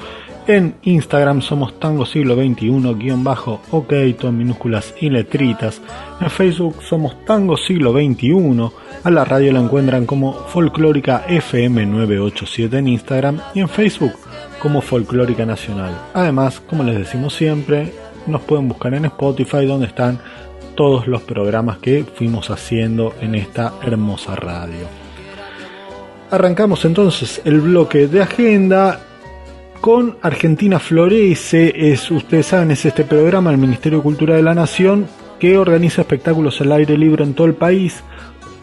En 0.48 0.76
Instagram 0.82 1.42
somos 1.42 1.80
Tango 1.80 2.06
Siglo 2.06 2.36
XXI-ok, 2.36 3.92
todo 4.16 4.28
en 4.28 4.38
minúsculas 4.38 4.94
y 5.00 5.10
letritas. 5.10 5.82
En 6.20 6.30
Facebook 6.30 6.84
somos 6.84 7.24
Tango 7.24 7.56
Siglo 7.56 7.92
XXI. 7.92 8.70
A 9.02 9.10
la 9.10 9.24
radio 9.24 9.52
la 9.52 9.58
encuentran 9.58 10.06
como 10.06 10.34
Folclórica 10.34 11.24
FM 11.26 11.86
987 11.86 12.78
en 12.78 12.86
Instagram 12.86 13.40
y 13.54 13.60
en 13.60 13.68
Facebook 13.68 14.12
como 14.62 14.82
Folclórica 14.82 15.44
Nacional. 15.44 15.98
Además, 16.14 16.60
como 16.60 16.84
les 16.84 16.96
decimos 16.96 17.34
siempre, 17.34 17.92
nos 18.28 18.42
pueden 18.42 18.68
buscar 18.68 18.94
en 18.94 19.06
Spotify 19.06 19.66
donde 19.66 19.86
están 19.86 20.20
todos 20.76 21.08
los 21.08 21.22
programas 21.22 21.78
que 21.78 22.04
fuimos 22.04 22.50
haciendo 22.50 23.14
en 23.20 23.34
esta 23.34 23.72
hermosa 23.82 24.36
radio. 24.36 24.86
Arrancamos 26.30 26.84
entonces 26.84 27.42
el 27.44 27.60
bloque 27.62 28.06
de 28.06 28.22
agenda 28.22 29.00
con 29.86 30.16
Argentina 30.20 30.80
Florece. 30.80 31.92
Es, 31.92 32.10
ustedes 32.10 32.46
saben, 32.46 32.72
es 32.72 32.84
este 32.84 33.04
programa 33.04 33.50
del 33.50 33.60
Ministerio 33.60 33.98
de 33.98 34.02
Cultura 34.02 34.34
de 34.34 34.42
la 34.42 34.52
Nación 34.52 35.06
que 35.38 35.58
organiza 35.58 36.00
espectáculos 36.00 36.60
al 36.60 36.72
aire 36.72 36.98
libre 36.98 37.22
en 37.22 37.34
todo 37.34 37.46
el 37.46 37.54
país. 37.54 38.02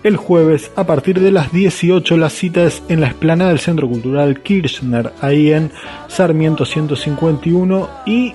El 0.04 0.18
jueves, 0.18 0.70
a 0.76 0.86
partir 0.86 1.22
de 1.22 1.32
las 1.32 1.54
18, 1.54 2.18
la 2.18 2.30
cita 2.30 2.64
es 2.66 2.84
en 2.90 3.00
la 3.00 3.08
explanada 3.08 3.52
del 3.52 3.60
Centro 3.60 3.88
Cultural 3.88 4.42
Kirchner, 4.42 5.14
ahí 5.22 5.54
en 5.54 5.72
Sarmiento 6.10 6.66
151. 6.66 7.88
Y 8.06 8.34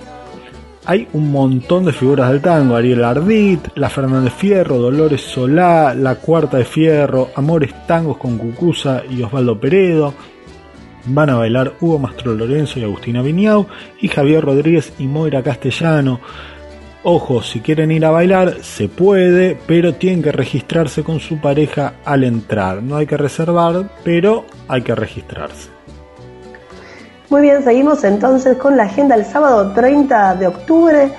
hay 0.83 1.07
un 1.13 1.31
montón 1.31 1.85
de 1.85 1.93
figuras 1.93 2.31
del 2.31 2.41
tango: 2.41 2.75
Ariel 2.75 3.03
Ardit, 3.03 3.67
La 3.75 3.91
Fernández 3.91 4.33
Fierro, 4.33 4.79
Dolores 4.79 5.21
Solá, 5.21 5.93
La 5.93 6.15
Cuarta 6.15 6.57
de 6.57 6.65
Fierro, 6.65 7.29
Amores 7.35 7.71
Tangos 7.85 8.17
con 8.17 8.39
Cucusa 8.39 9.03
y 9.07 9.21
Osvaldo 9.21 9.59
Peredo 9.59 10.15
Van 11.11 11.29
a 11.31 11.37
bailar 11.37 11.73
Hugo 11.81 11.97
Mastro 11.97 12.35
Lorenzo 12.35 12.77
y 12.77 12.83
Agustina 12.83 13.23
Viñau 13.23 13.65
y 13.99 14.09
Javier 14.09 14.45
Rodríguez 14.45 14.93
y 14.99 15.07
Moira 15.07 15.41
Castellano. 15.41 16.19
Ojo, 17.01 17.41
si 17.41 17.61
quieren 17.61 17.91
ir 17.91 18.05
a 18.05 18.11
bailar, 18.11 18.61
se 18.61 18.89
puede, 18.89 19.57
pero 19.65 19.95
tienen 19.95 20.21
que 20.21 20.31
registrarse 20.31 21.01
con 21.03 21.19
su 21.19 21.39
pareja 21.39 21.93
al 22.05 22.23
entrar. 22.25 22.83
No 22.83 22.97
hay 22.97 23.07
que 23.07 23.17
reservar, 23.17 23.89
pero 24.03 24.45
hay 24.67 24.83
que 24.83 24.93
registrarse. 24.93 25.69
Muy 27.29 27.41
bien, 27.41 27.63
seguimos 27.63 28.03
entonces 28.03 28.57
con 28.57 28.77
la 28.77 28.83
agenda 28.83 29.15
el 29.15 29.25
sábado 29.25 29.71
30 29.73 30.35
de 30.35 30.45
octubre. 30.47 31.09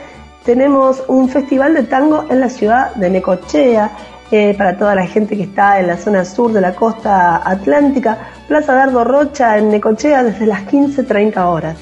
Tenemos 0.45 1.03
un 1.09 1.28
festival 1.28 1.74
de 1.74 1.82
tango 1.82 2.26
en 2.30 2.41
la 2.41 2.49
ciudad 2.49 2.95
de 2.95 3.11
Necochea. 3.11 3.91
Eh, 4.32 4.54
para 4.56 4.76
toda 4.76 4.94
la 4.94 5.06
gente 5.08 5.36
que 5.36 5.42
está 5.42 5.80
en 5.80 5.88
la 5.88 5.96
zona 5.96 6.24
sur 6.24 6.52
de 6.52 6.60
la 6.60 6.74
costa 6.74 7.42
atlántica, 7.44 8.16
Plaza 8.46 8.74
Dardo 8.74 9.02
Rocha 9.02 9.58
en 9.58 9.70
Necochea 9.70 10.22
desde 10.22 10.46
las 10.46 10.66
15.30 10.66 11.44
horas. 11.46 11.76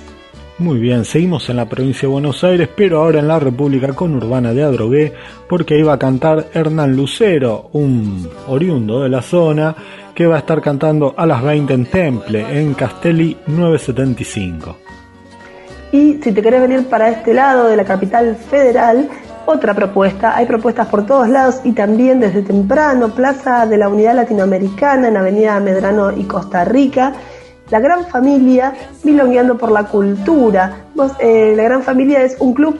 Muy 0.58 0.80
bien, 0.80 1.04
seguimos 1.04 1.48
en 1.50 1.56
la 1.56 1.68
provincia 1.68 2.08
de 2.08 2.12
Buenos 2.12 2.42
Aires, 2.42 2.68
pero 2.74 3.00
ahora 3.00 3.20
en 3.20 3.28
la 3.28 3.38
República 3.38 3.92
con 3.92 4.16
Urbana 4.16 4.52
de 4.52 4.64
Adrogué, 4.64 5.12
porque 5.48 5.78
iba 5.78 5.92
a 5.92 5.98
cantar 5.98 6.46
Hernán 6.52 6.96
Lucero, 6.96 7.68
un 7.74 8.28
oriundo 8.48 9.02
de 9.02 9.08
la 9.08 9.22
zona, 9.22 9.76
que 10.14 10.26
va 10.26 10.36
a 10.36 10.38
estar 10.40 10.60
cantando 10.60 11.14
a 11.16 11.26
las 11.26 11.42
20 11.44 11.74
en 11.74 11.86
Temple, 11.86 12.60
en 12.60 12.74
Castelli 12.74 13.36
975. 13.46 14.76
Y 15.92 16.14
si 16.22 16.32
te 16.32 16.42
querés 16.42 16.60
venir 16.60 16.86
para 16.88 17.08
este 17.10 17.34
lado 17.34 17.68
de 17.68 17.76
la 17.76 17.84
capital 17.84 18.34
federal, 18.34 19.08
otra 19.48 19.72
propuesta, 19.72 20.36
hay 20.36 20.44
propuestas 20.44 20.88
por 20.88 21.06
todos 21.06 21.28
lados 21.28 21.60
y 21.64 21.72
también 21.72 22.20
desde 22.20 22.42
temprano, 22.42 23.08
Plaza 23.08 23.64
de 23.64 23.78
la 23.78 23.88
Unidad 23.88 24.14
Latinoamericana 24.14 25.08
en 25.08 25.16
Avenida 25.16 25.58
Medrano 25.58 26.12
y 26.14 26.24
Costa 26.24 26.66
Rica, 26.66 27.14
la 27.70 27.80
Gran 27.80 28.06
Familia, 28.06 28.74
milongueando 29.04 29.56
por 29.56 29.70
la 29.70 29.84
cultura. 29.84 30.84
Eh, 31.18 31.54
la 31.56 31.62
Gran 31.62 31.82
Familia 31.82 32.22
es 32.22 32.36
un 32.40 32.52
club 32.52 32.78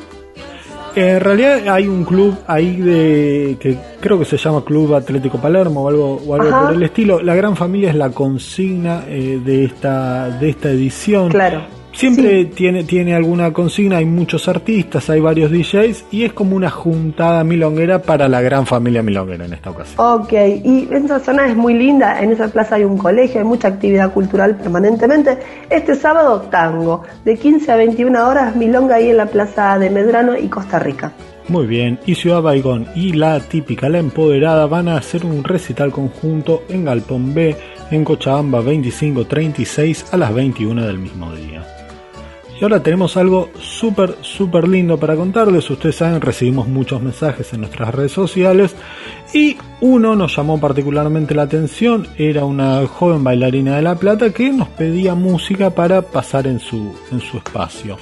en 0.95 1.21
realidad 1.21 1.69
hay 1.69 1.87
un 1.87 2.05
club 2.05 2.37
ahí 2.47 2.77
de 2.77 3.57
que 3.61 3.79
creo 4.01 4.19
que 4.19 4.25
se 4.25 4.37
llama 4.37 4.65
Club 4.65 4.95
Atlético 4.95 5.39
Palermo 5.39 5.85
o 5.85 5.89
algo, 5.89 6.21
o 6.27 6.35
algo 6.35 6.51
por 6.51 6.75
el 6.75 6.83
estilo. 6.83 7.23
La 7.23 7.37
gran 7.37 7.55
familia 7.55 7.91
es 7.91 7.95
la 7.95 8.11
consigna 8.11 9.05
eh, 9.07 9.41
de 9.45 9.65
esta 9.65 10.29
de 10.29 10.51
esta 10.51 10.71
edición. 10.71 11.29
Claro. 11.29 11.78
Siempre 11.99 12.45
tiene, 12.45 12.85
tiene 12.85 13.13
alguna 13.13 13.53
consigna, 13.53 13.97
hay 13.97 14.05
muchos 14.05 14.47
artistas, 14.47 15.11
hay 15.11 15.19
varios 15.19 15.51
DJs 15.51 16.05
y 16.13 16.23
es 16.23 16.33
como 16.33 16.55
una 16.55 16.71
juntada 16.71 17.43
milonguera 17.43 18.01
para 18.01 18.29
la 18.29 18.41
gran 18.41 18.67
familia 18.67 19.03
milonguera 19.03 19.47
en 19.47 19.53
esta 19.53 19.71
ocasión. 19.71 19.97
Ok, 19.99 20.33
y 20.33 20.89
esa 20.93 21.19
zona 21.19 21.49
es 21.49 21.57
muy 21.57 21.75
linda, 21.75 22.23
en 22.23 22.31
esa 22.31 22.47
plaza 22.53 22.77
hay 22.77 22.85
un 22.85 22.99
colegio, 22.99 23.41
hay 23.41 23.47
mucha 23.49 23.67
actividad 23.67 24.13
cultural 24.13 24.55
permanentemente. 24.55 25.39
Este 25.71 25.97
sábado 25.97 26.43
tango, 26.43 27.03
de 27.25 27.37
15 27.37 27.73
a 27.73 27.75
21 27.75 28.29
horas, 28.29 28.55
milonga 28.55 28.95
ahí 28.95 29.11
en 29.11 29.17
la 29.17 29.27
plaza 29.27 29.77
de 29.77 29.91
Medrano 29.91 30.39
y 30.39 30.47
Costa 30.47 30.79
Rica. 30.79 31.13
Muy 31.49 31.67
bien, 31.67 31.99
y 32.07 32.15
Ciudad 32.15 32.43
Baigón 32.43 32.87
y 32.95 33.15
La 33.15 33.41
Típica, 33.41 33.89
La 33.89 33.99
Empoderada 33.99 34.67
van 34.67 34.87
a 34.87 34.99
hacer 34.99 35.27
un 35.27 35.43
recital 35.43 35.91
conjunto 35.91 36.63
en 36.69 36.85
Galpón 36.85 37.35
B, 37.35 37.57
en 37.91 38.05
Cochabamba 38.05 38.59
2536 38.59 40.13
a 40.13 40.17
las 40.17 40.33
21 40.33 40.87
del 40.87 40.99
mismo 41.01 41.35
día. 41.35 41.78
Y 42.61 42.65
ahora 42.65 42.83
tenemos 42.83 43.17
algo 43.17 43.51
súper, 43.61 44.17
súper 44.23 44.67
lindo 44.67 44.99
para 44.99 45.15
contarles. 45.15 45.71
Ustedes 45.71 45.95
saben, 45.95 46.21
recibimos 46.21 46.67
muchos 46.67 47.01
mensajes 47.01 47.53
en 47.53 47.61
nuestras 47.61 47.95
redes 47.95 48.11
sociales 48.11 48.75
y 49.33 49.57
uno 49.81 50.17
nos 50.17 50.37
llamó 50.37 50.59
particularmente 50.59 51.37
la 51.37 51.43
atención. 51.43 52.09
Era 52.17 52.45
una 52.45 52.85
joven 52.87 53.23
bailarina 53.23 53.77
de 53.77 53.83
La 53.83 53.95
Plata 53.95 54.33
que 54.33 54.51
nos 54.51 54.69
pedía 54.71 55.15
música 55.15 55.71
para 55.71 56.03
pasar 56.03 56.49
en 56.49 56.59
su, 56.59 56.97
en 57.13 57.21
su 57.21 57.39
espacio. 57.39 57.97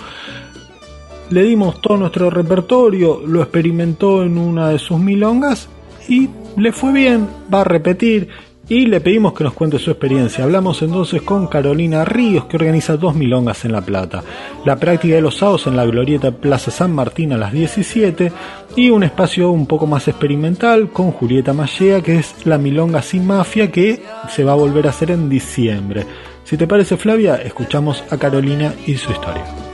Le 1.28 1.42
dimos 1.42 1.82
todo 1.82 1.98
nuestro 1.98 2.30
repertorio, 2.30 3.20
lo 3.26 3.42
experimentó 3.42 4.22
en 4.22 4.38
una 4.38 4.70
de 4.70 4.78
sus 4.78 4.98
milongas 4.98 5.68
y 6.08 6.30
le 6.56 6.72
fue 6.72 6.92
bien, 6.92 7.28
va 7.52 7.60
a 7.60 7.64
repetir 7.64 8.28
y 8.68 8.86
le 8.86 9.00
pedimos 9.00 9.32
que 9.32 9.44
nos 9.44 9.52
cuente 9.52 9.78
su 9.78 9.90
experiencia. 9.90 10.44
Hablamos 10.44 10.82
entonces 10.82 11.22
con 11.22 11.46
Carolina 11.46 12.04
Ríos, 12.04 12.46
que 12.46 12.56
organiza 12.56 12.96
dos 12.96 13.14
milongas 13.14 13.64
en 13.64 13.72
La 13.72 13.80
Plata. 13.80 14.22
La 14.64 14.76
práctica 14.76 15.14
de 15.14 15.20
los 15.20 15.36
sábados 15.36 15.66
en 15.66 15.76
la 15.76 15.84
glorieta 15.84 16.32
Plaza 16.32 16.70
San 16.70 16.92
Martín 16.92 17.32
a 17.32 17.36
las 17.36 17.52
17 17.52 18.32
y 18.74 18.90
un 18.90 19.04
espacio 19.04 19.50
un 19.50 19.66
poco 19.66 19.86
más 19.86 20.08
experimental 20.08 20.90
con 20.90 21.12
Julieta 21.12 21.52
Mallea, 21.52 22.02
que 22.02 22.16
es 22.16 22.46
la 22.46 22.58
milonga 22.58 23.02
sin 23.02 23.26
mafia 23.26 23.70
que 23.70 24.02
se 24.28 24.44
va 24.44 24.52
a 24.52 24.56
volver 24.56 24.86
a 24.86 24.90
hacer 24.90 25.12
en 25.12 25.28
diciembre. 25.28 26.04
Si 26.44 26.56
te 26.56 26.66
parece 26.66 26.96
Flavia, 26.96 27.36
escuchamos 27.36 28.04
a 28.10 28.18
Carolina 28.18 28.74
y 28.86 28.96
su 28.96 29.12
historia. 29.12 29.65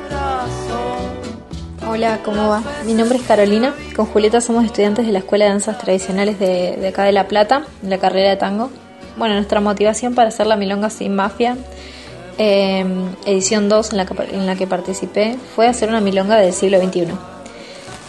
Hola, 1.95 2.20
¿cómo 2.24 2.49
va? 2.49 2.62
Mi 2.86 2.95
nombre 2.95 3.18
es 3.18 3.24
Carolina. 3.24 3.74
Con 3.95 4.07
Julieta 4.07 4.40
somos 4.40 4.64
estudiantes 4.64 5.05
de 5.05 5.12
la 5.12 5.18
Escuela 5.18 5.45
de 5.45 5.51
Danzas 5.51 5.76
Tradicionales 5.76 6.38
de, 6.38 6.78
de 6.80 6.88
acá 6.88 7.05
de 7.05 7.12
La 7.12 7.28
Plata, 7.28 7.66
en 7.82 7.90
la 7.90 7.99
carrera 7.99 8.30
de 8.30 8.36
tango 8.38 8.70
bueno, 9.18 9.34
nuestra 9.34 9.61
motivación 9.61 10.14
para 10.14 10.28
hacer 10.28 10.47
la 10.47 10.57
Milonga 10.57 10.88
Sin 10.88 11.14
Mafia, 11.14 11.55
em, 12.38 13.14
edición 13.26 13.68
2 13.68 13.93
en 13.93 13.99
la, 13.99 14.07
que, 14.07 14.14
en 14.34 14.47
la 14.47 14.57
que 14.57 14.66
participé, 14.66 15.36
fue 15.55 15.66
hacer 15.68 15.90
una 15.90 16.01
Milonga 16.01 16.36
del 16.36 16.55
siglo 16.55 16.80
XXI. 16.80 17.09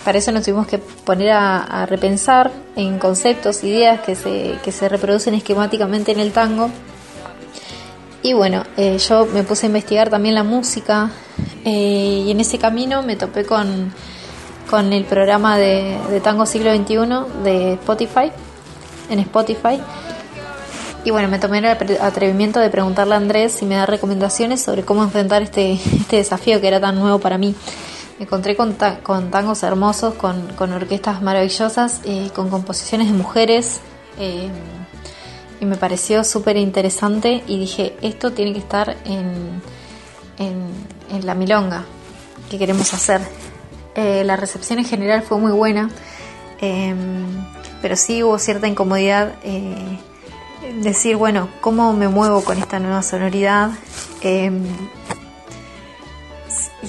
Para 0.05 0.17
eso 0.17 0.31
nos 0.31 0.43
tuvimos 0.43 0.65
que 0.65 0.77
poner 0.77 1.31
a, 1.31 1.85
repensar 1.85 2.51
en 2.77 2.99
conceptos, 2.99 3.65
ideas 3.65 3.99
que 3.99 4.15
se, 4.15 4.55
que 4.63 4.71
se 4.71 4.87
reproducen 4.87 5.33
esquemáticamente 5.33 6.13
en 6.13 6.21
el 6.21 6.31
tango. 6.31 6.69
Y 8.23 8.31
bueno, 8.31 8.63
eh, 8.77 8.97
yo 8.97 9.25
me 9.25 9.43
puse 9.43 9.65
a 9.65 9.67
investigar 9.67 10.09
también 10.09 10.33
la 10.33 10.43
música 10.43 11.11
eh, 11.65 12.23
y 12.25 12.31
en 12.31 12.39
ese 12.39 12.57
camino 12.57 13.03
me 13.03 13.17
topé 13.17 13.45
con, 13.45 13.93
con 14.69 14.93
el 14.93 15.03
programa 15.03 15.57
de, 15.57 16.21
Tango 16.23 16.45
Siglo 16.45 16.73
XXI 16.73 17.43
de 17.43 17.73
Spotify, 17.73 18.31
en 19.09 19.19
Spotify, 19.19 19.81
y 21.05 21.11
bueno, 21.11 21.27
me 21.27 21.37
tomé 21.37 21.57
el 21.57 21.65
atrevimiento 21.65 22.61
de 22.61 22.69
preguntarle 22.69 23.15
a 23.15 23.17
Andrés 23.17 23.51
si 23.51 23.65
me 23.65 23.75
da 23.75 23.85
recomendaciones 23.85 24.61
sobre 24.61 24.83
cómo 24.83 25.03
enfrentar 25.03 25.41
este, 25.41 25.73
este 25.99 26.15
desafío 26.15 26.61
que 26.61 26.67
era 26.69 26.79
tan 26.79 26.95
nuevo 26.95 27.19
para 27.19 27.37
mí. 27.37 27.53
Me 28.19 28.25
encontré 28.25 28.55
con, 28.55 28.77
con 29.01 29.31
tangos 29.31 29.63
hermosos, 29.63 30.13
con, 30.13 30.47
con 30.55 30.71
orquestas 30.71 31.21
maravillosas, 31.21 31.99
eh, 32.05 32.29
con 32.33 32.49
composiciones 32.49 33.07
de 33.07 33.13
mujeres. 33.17 33.81
Eh, 34.17 34.49
y 35.63 35.65
me 35.65 35.77
pareció 35.77 36.23
súper 36.23 36.57
interesante 36.57 37.43
y 37.47 37.57
dije, 37.57 37.95
esto 38.01 38.33
tiene 38.33 38.53
que 38.53 38.59
estar 38.59 38.97
en, 39.05 39.61
en, 40.37 41.25
la 41.25 41.35
milonga 41.35 41.85
que 42.49 42.57
queremos 42.57 42.93
hacer. 42.93 43.21
Eh, 43.95 44.23
la 44.25 44.35
recepción 44.35 44.79
en 44.79 44.85
general 44.85 45.21
fue 45.21 45.37
muy 45.37 45.51
buena, 45.51 45.89
pero 47.81 47.95
sí 47.95 48.23
hubo 48.23 48.39
cierta 48.39 48.67
incomodidad 48.67 49.33
decir, 50.81 51.15
bueno, 51.15 51.49
¿cómo 51.61 51.93
me 51.93 52.07
muevo 52.07 52.43
con 52.43 52.57
esta 52.57 52.79
nueva 52.79 53.01
sonoridad? 53.03 53.71
Em, 54.21 54.65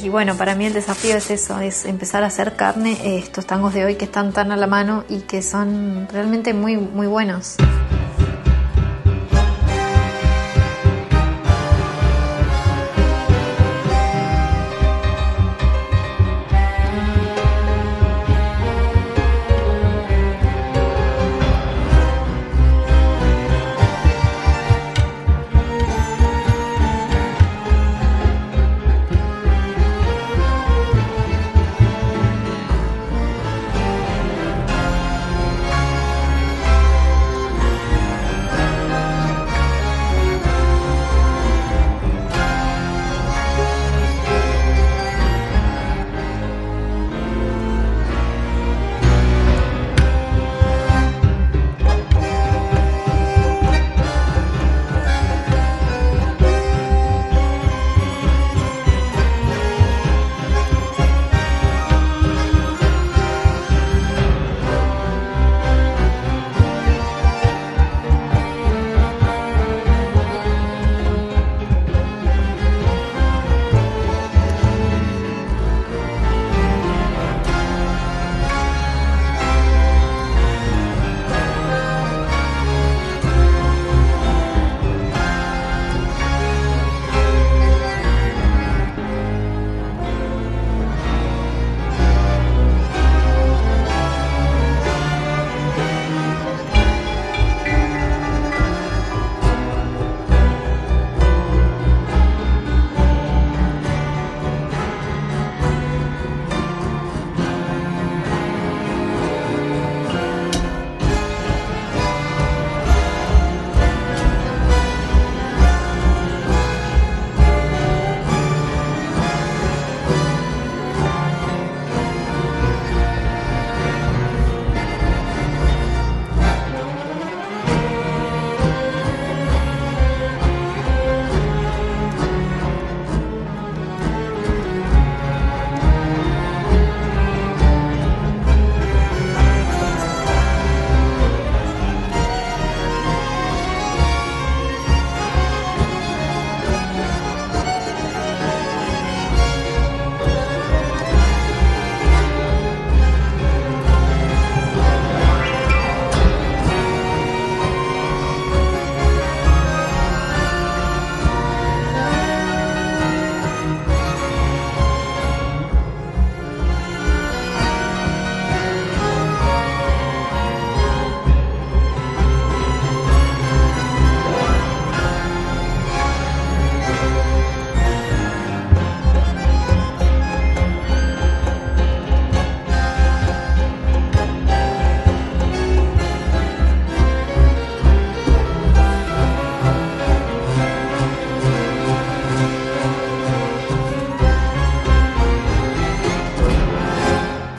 y 0.02 0.08
bueno, 0.08 0.36
para 0.36 0.54
mí 0.54 0.66
el 0.66 0.72
desafío 0.72 1.16
es 1.16 1.30
eso, 1.30 1.60
es 1.60 1.84
empezar 1.84 2.24
a 2.24 2.26
hacer 2.26 2.56
carne 2.56 2.92
eh, 3.04 3.18
estos 3.18 3.46
tangos 3.46 3.74
de 3.74 3.84
hoy 3.84 3.94
que 3.96 4.04
están 4.04 4.32
tan 4.32 4.52
a 4.52 4.56
la 4.56 4.66
mano 4.66 5.04
y 5.08 5.20
que 5.20 5.42
son 5.42 6.08
realmente 6.10 6.54
muy, 6.54 6.76
muy 6.76 7.06
buenos. 7.06 7.56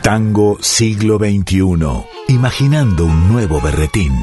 Tango 0.06 0.60
siglo 0.62 1.18
XXI, 1.18 1.66
imaginando 2.28 3.08
un 3.08 3.28
nuevo 3.28 3.60
berretín. 3.60 4.14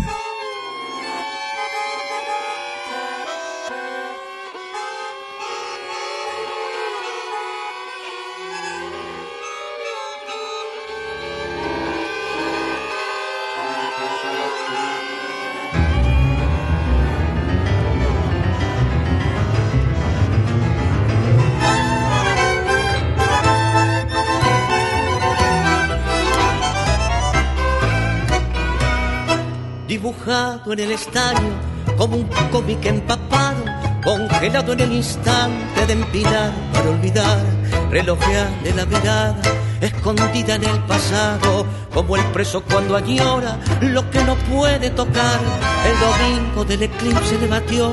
En 30.73 30.81
el 30.81 30.93
estaño 30.93 31.51
como 31.99 32.17
un 32.17 32.29
cómic 32.51 32.85
empapado, 32.87 33.63
congelado 34.03 34.73
en 34.73 34.81
el 34.81 34.93
instante 34.93 35.87
de 35.87 35.93
empinar 35.93 36.53
para 36.73 36.91
olvidar, 36.91 37.45
relojearle 37.91 38.73
la 38.75 38.87
mirada, 38.87 39.43
escondida 39.81 40.55
en 40.55 40.65
el 40.65 40.79
pasado, 40.85 41.67
como 41.93 42.17
el 42.17 42.25
preso 42.27 42.63
cuando 42.63 42.97
añora 42.97 43.59
lo 43.83 44.09
que 44.11 44.25
no 44.25 44.35
puede 44.37 44.89
tocar. 44.91 45.41
El 45.87 46.01
domingo 46.01 46.65
del 46.65 46.85
eclipse 46.85 47.39
le 47.39 47.49
batió 47.49 47.93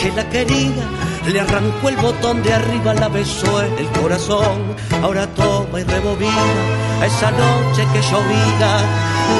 que 0.00 0.10
la 0.12 0.28
quería, 0.30 0.84
le 1.26 1.40
arrancó 1.40 1.90
el 1.90 1.96
botón 1.96 2.42
de 2.42 2.54
arriba, 2.54 2.94
la 2.94 3.08
besó 3.08 3.62
en 3.62 3.78
el 3.78 3.86
corazón. 4.00 4.74
Ahora 5.02 5.26
toma 5.34 5.80
y 5.80 5.84
rebobina 5.84 6.44
a 7.02 7.06
esa 7.06 7.30
noche 7.32 7.86
que 7.92 8.00
llovía, 8.00 8.80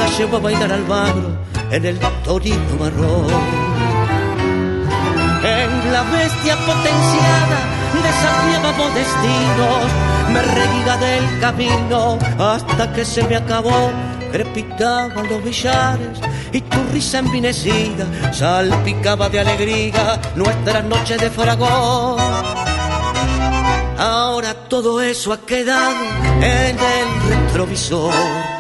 la 0.01 0.19
llevó 0.19 0.37
a 0.37 0.41
bailar 0.41 0.73
al 0.73 0.87
magro 0.87 1.49
en 1.71 1.85
el 1.85 1.99
torino 2.25 2.77
marrón. 2.79 3.27
En 5.43 5.93
la 5.93 6.03
bestia 6.03 6.57
potenciada 6.57 7.79
desafiábamos 8.03 8.95
destinos, 8.95 9.85
me 10.33 10.43
reía 10.43 10.97
del 10.97 11.41
camino 11.41 12.19
hasta 12.39 12.93
que 12.93 13.05
se 13.05 13.23
me 13.25 13.37
acabó. 13.37 13.91
Crepitaban 14.33 15.27
los 15.29 15.43
billares 15.43 16.21
y 16.53 16.61
tu 16.61 16.79
risa 16.93 17.21
envinecida 17.21 18.07
salpicaba 18.33 19.31
de 19.31 19.41
alegría 19.41 20.21
nuestra 20.35 20.83
noche 20.83 21.16
de 21.16 21.31
fragón. 21.31 22.19
Ahora 23.99 24.55
todo 24.69 25.01
eso 25.01 25.33
ha 25.33 25.41
quedado 25.41 26.05
en 26.43 26.77
el 26.79 27.31
retrovisor 27.31 28.57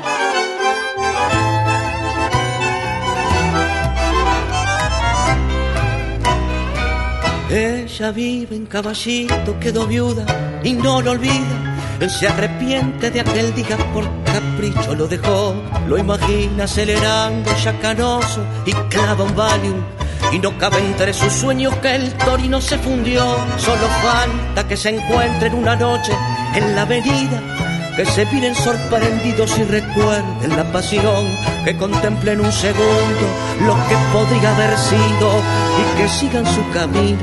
Ella 7.50 8.10
vive 8.10 8.56
en 8.56 8.66
caballito, 8.66 9.58
quedó 9.58 9.86
viuda 9.86 10.26
y 10.62 10.74
no 10.74 11.00
lo 11.00 11.12
olvida. 11.12 11.78
Él 11.98 12.10
se 12.10 12.28
arrepiente 12.28 13.10
de 13.10 13.20
aquel 13.20 13.54
día 13.54 13.76
por 13.94 14.04
capricho 14.22 14.94
lo 14.94 15.08
dejó. 15.08 15.54
Lo 15.86 15.96
imagina 15.96 16.64
acelerando 16.64 17.50
ya 17.64 17.72
canoso 17.80 18.44
y 18.66 18.72
clava 18.90 19.24
un 19.24 19.34
valium. 19.34 19.82
Y 20.30 20.38
no 20.38 20.58
cabe 20.58 20.78
entre 20.78 21.14
sus 21.14 21.32
sueños 21.32 21.74
que 21.76 21.94
el 21.94 22.12
torino 22.18 22.60
se 22.60 22.76
fundió. 22.76 23.24
Solo 23.56 23.88
falta 24.02 24.68
que 24.68 24.76
se 24.76 24.90
encuentren 24.90 25.54
una 25.54 25.74
noche 25.74 26.12
en 26.54 26.74
la 26.74 26.82
avenida. 26.82 27.77
Que 27.98 28.06
se 28.06 28.24
miren 28.26 28.54
sorprendidos 28.54 29.58
y 29.58 29.64
recuerden 29.64 30.56
la 30.56 30.62
pasión. 30.70 31.26
Que 31.64 31.76
contemplen 31.76 32.40
un 32.40 32.52
segundo 32.52 33.26
lo 33.66 33.74
que 33.88 33.96
podría 34.12 34.54
haber 34.54 34.78
sido. 34.78 35.42
Y 35.80 35.98
que 35.98 36.08
sigan 36.08 36.46
su 36.46 36.62
camino 36.70 37.18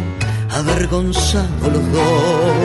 avergonzado 0.52 1.70
los 1.72 1.92
dos. 1.94 2.56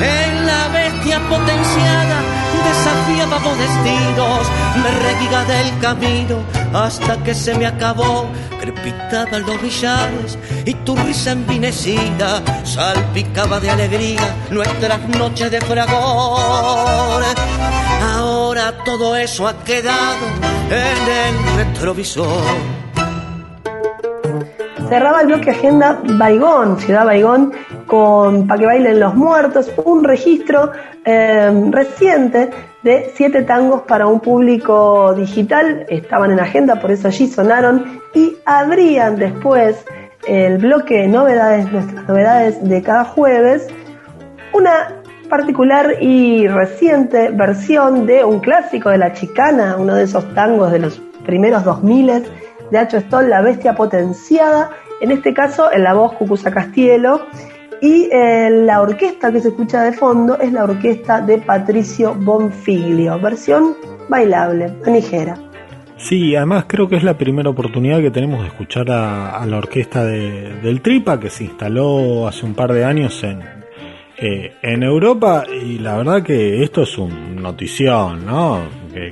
En 0.00 0.46
la 0.46 0.68
bestia 0.68 1.20
potenciada 1.28 2.35
desafiábamos 2.68 3.58
destinos, 3.58 4.46
me 4.82 4.90
reguiga 5.06 5.44
del 5.44 5.78
camino 5.80 6.36
hasta 6.72 7.22
que 7.22 7.34
se 7.34 7.54
me 7.54 7.66
acabó. 7.66 8.26
Crepitaban 8.60 9.42
los 9.42 9.60
billares 9.62 10.38
y 10.64 10.74
tu 10.74 10.96
risa 10.96 11.32
envinecida 11.32 12.42
salpicaba 12.64 13.60
de 13.60 13.70
alegría 13.70 14.34
nuestras 14.50 15.00
noches 15.08 15.50
de 15.50 15.60
fragor. 15.60 17.22
Ahora 18.14 18.84
todo 18.84 19.16
eso 19.16 19.46
ha 19.46 19.54
quedado 19.64 20.26
en 20.70 21.02
el 21.26 21.56
retrovisor 21.56 22.85
cerraba 24.88 25.20
el 25.20 25.26
bloque 25.26 25.50
Agenda 25.50 26.00
Baigón, 26.18 26.78
Ciudad 26.78 27.04
Baigón, 27.04 27.52
con 27.86 28.46
Pa' 28.46 28.58
que 28.58 28.66
bailen 28.66 29.00
los 29.00 29.14
muertos, 29.14 29.72
un 29.84 30.04
registro 30.04 30.70
eh, 31.04 31.50
reciente 31.70 32.50
de 32.82 33.10
siete 33.14 33.42
tangos 33.42 33.82
para 33.82 34.06
un 34.06 34.20
público 34.20 35.14
digital. 35.14 35.86
Estaban 35.88 36.30
en 36.30 36.40
agenda, 36.40 36.76
por 36.76 36.90
eso 36.90 37.08
allí 37.08 37.26
sonaron 37.26 38.00
y 38.14 38.36
abrían 38.44 39.16
después 39.16 39.84
el 40.26 40.58
bloque 40.58 41.02
de 41.02 41.08
novedades, 41.08 41.70
nuestras 41.72 42.06
novedades 42.08 42.68
de 42.68 42.82
cada 42.82 43.04
jueves, 43.04 43.66
una 44.52 44.88
particular 45.28 45.96
y 46.00 46.46
reciente 46.46 47.30
versión 47.30 48.06
de 48.06 48.24
un 48.24 48.38
clásico 48.38 48.90
de 48.90 48.98
la 48.98 49.12
chicana, 49.12 49.76
uno 49.76 49.94
de 49.94 50.04
esos 50.04 50.32
tangos 50.34 50.70
de 50.70 50.78
los 50.78 51.00
primeros 51.24 51.64
2000 51.64 52.24
de 52.70 52.78
Hacho 52.78 52.98
Stoll, 53.00 53.30
La 53.30 53.42
Bestia 53.42 53.74
Potenciada, 53.74 54.70
en 55.00 55.10
este 55.10 55.34
caso 55.34 55.72
en 55.72 55.84
la 55.84 55.94
voz 55.94 56.12
Cucusa 56.14 56.50
Castielo, 56.50 57.26
y 57.80 58.08
eh, 58.10 58.48
la 58.50 58.80
orquesta 58.80 59.30
que 59.30 59.40
se 59.40 59.48
escucha 59.48 59.82
de 59.82 59.92
fondo 59.92 60.38
es 60.38 60.52
la 60.52 60.64
orquesta 60.64 61.20
de 61.20 61.38
Patricio 61.38 62.14
Bonfiglio, 62.14 63.18
versión 63.20 63.76
bailable, 64.08 64.72
manijera. 64.84 65.36
Sí, 65.98 66.36
además 66.36 66.64
creo 66.66 66.88
que 66.88 66.96
es 66.96 67.04
la 67.04 67.16
primera 67.16 67.48
oportunidad 67.50 68.00
que 68.00 68.10
tenemos 68.10 68.42
de 68.42 68.48
escuchar 68.48 68.90
a, 68.90 69.44
la 69.46 69.56
orquesta 69.56 70.04
de, 70.04 70.60
del 70.62 70.82
Tripa, 70.82 71.18
que 71.18 71.30
se 71.30 71.44
instaló 71.44 72.28
hace 72.28 72.44
un 72.44 72.54
par 72.54 72.72
de 72.72 72.84
años 72.84 73.22
en, 73.24 73.40
eh, 74.18 74.54
en 74.62 74.82
Europa, 74.82 75.44
y 75.48 75.78
la 75.78 75.96
verdad 75.96 76.22
que 76.22 76.62
esto 76.62 76.82
es 76.82 76.98
un 76.98 77.36
notición, 77.36 78.26
¿no? 78.26 78.60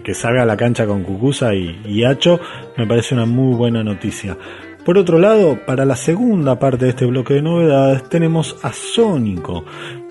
Que, 0.03 0.15
salga 0.15 0.43
a 0.43 0.47
la 0.47 0.57
cancha 0.57 0.87
con 0.87 1.03
Cucusa 1.03 1.55
y, 1.55 2.05
Hacho, 2.05 2.41
me 2.79 2.87
parece 2.87 3.15
una 3.15 3.27
muy 3.27 3.55
buena 3.55 3.85
noticia. 3.85 4.37
Por 4.83 4.97
otro 4.97 5.19
lado, 5.19 5.59
para 5.67 5.85
la 5.85 5.97
segunda 5.97 6.59
parte 6.59 6.87
de 6.87 6.91
este 6.91 7.05
bloque 7.05 7.35
de 7.35 7.43
novedades 7.43 8.09
tenemos 8.09 8.57
a 8.63 8.73
Sónico, 8.73 9.65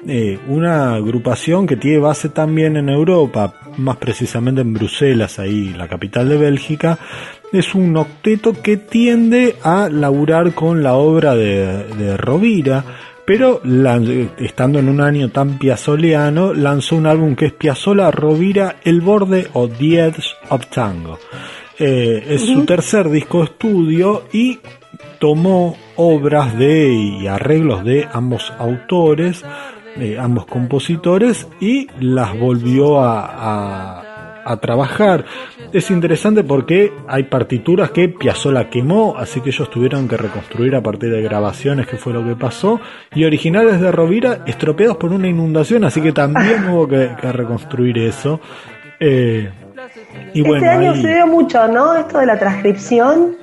eh, 0.07 0.38
una 0.47 0.93
agrupación 0.95 1.65
que 1.65 1.76
tiene 1.76 1.97
base 1.97 2.30
también 2.30 2.78
en 2.78 2.89
Europa, 2.89 3.53
más 3.78 3.97
precisamente 3.97 4.61
en 4.61 4.74
Bruselas, 4.74 5.39
ahí 5.39 5.74
la 5.74 5.88
capital 5.88 6.30
de 6.30 6.38
Bélgica. 6.38 6.99
Es 7.51 7.74
un 7.74 7.95
octeto 7.97 8.53
que 8.61 8.78
tiende 8.78 9.55
a 9.63 9.89
laburar 9.89 10.53
con 10.53 10.84
la 10.84 10.95
obra 10.95 11.36
de, 11.36 12.17
Rovira, 12.17 12.84
pero 13.26 13.61
estando 14.38 14.80
en 14.80 14.89
un 14.89 15.01
año 15.01 15.30
tan 15.30 15.57
piazzoleano, 15.57 16.53
lanzó 16.53 16.95
un 16.95 17.07
álbum 17.07 17.36
que 17.36 17.47
es 17.47 17.53
Piazzola 17.53 18.11
Rovira 18.11 18.78
El 18.84 19.01
Borde 19.01 19.47
o 19.53 19.67
The 19.67 20.05
Edge 20.07 20.26
of 20.49 20.67
Tango. 20.67 21.19
Eh, 21.80 22.24
es 22.30 22.41
su 22.45 22.65
tercer 22.65 23.09
disco 23.09 23.39
de 23.39 23.45
estudio 23.45 24.24
y 24.32 24.59
tomó 25.19 25.76
obras 25.95 26.57
de 26.57 26.93
y 26.93 27.28
arreglos 27.28 27.84
de 27.84 28.07
ambos 28.11 28.51
autores, 28.59 29.43
de 29.95 30.19
ambos 30.19 30.45
compositores 30.45 31.47
y 31.59 31.88
las 31.99 32.38
volvió 32.38 33.01
a, 33.01 34.12
trabajar. 34.60 35.26
Es 35.72 35.89
interesante 35.91 36.44
porque 36.44 36.94
hay 37.08 37.24
partituras 37.24 37.91
que 37.91 38.10
Piazzolla 38.10 38.70
quemó, 38.70 39.16
así 39.18 39.41
que 39.41 39.50
ellos 39.50 39.70
tuvieron 39.70 40.08
que 40.08 40.18
reconstruir 40.18 40.76
a 40.76 40.82
partir 40.82 41.12
de 41.12 41.22
grabaciones, 41.22 41.88
que 41.88 41.98
fue 41.98 42.14
lo 42.14 42.24
que 42.26 42.36
pasó, 42.36 42.80
y 43.14 43.24
originales 43.26 43.80
de 43.80 43.91
Rovira 43.91 44.44
estropeados 44.46 44.98
por 44.98 45.12
una 45.12 45.28
inundación, 45.28 45.84
así 45.84 46.02
que 46.02 46.12
también 46.12 46.68
hubo 46.70 46.88
que, 46.88 47.10
reconstruir 47.34 47.98
eso. 47.98 48.39
Eh, 49.00 49.50
este 50.34 50.68
año 50.68 50.96
se 50.96 51.14
dio 51.14 51.28
mucho, 51.28 51.68
¿no? 51.68 51.96
Esto 51.96 52.20
de 52.20 52.26
la 52.26 52.38
transcripción, 52.38 53.36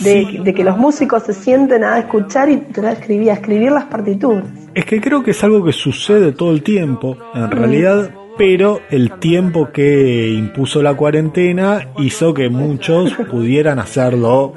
de, 0.00 0.54
que 0.54 0.64
los 0.64 0.76
músicos 0.78 1.24
se 1.24 1.34
sienten 1.34 1.84
a 1.84 1.98
escuchar 1.98 2.48
y 2.48 2.54
a 2.54 2.92
escribir, 2.92 3.30
a 3.30 3.34
escribir 3.34 3.72
las 3.72 3.84
partituras. 3.84 4.44
Es 4.74 4.84
que 4.84 5.00
creo 5.00 5.22
que 5.22 5.32
es 5.32 5.44
algo 5.44 5.64
que 5.64 5.72
sucede 5.72 6.32
todo 6.32 6.52
el 6.52 6.62
tiempo, 6.62 7.16
en 7.34 7.50
realidad, 7.50 8.10
pero 8.44 8.80
el 8.90 9.20
tiempo 9.20 9.70
que 9.70 10.30
impuso 10.30 10.82
la 10.82 10.94
cuarentena 10.94 11.90
hizo 11.98 12.34
que 12.34 12.48
muchos 12.48 13.12
pudieran 13.30 13.78
hacerlo 13.78 14.54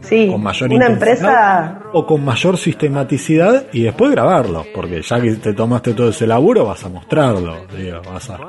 Sí, 0.00 0.26
con 0.32 0.42
mayor 0.42 0.72
una 0.72 0.86
empresa- 0.88 1.78
o 1.92 2.04
con 2.04 2.24
mayor 2.24 2.58
sistematicidad 2.58 3.66
y 3.72 3.84
después 3.84 4.10
grabarlo, 4.10 4.66
porque 4.74 5.00
ya 5.00 5.20
que 5.20 5.30
te 5.34 5.52
tomaste 5.54 5.94
todo 5.94 6.08
ese 6.08 6.26
laburo 6.26 6.64
vas 6.66 6.84
a 6.84 6.88
mostrarlo, 6.88 7.54
digo, 7.78 8.02
vas 8.12 8.28
a, 8.30 8.40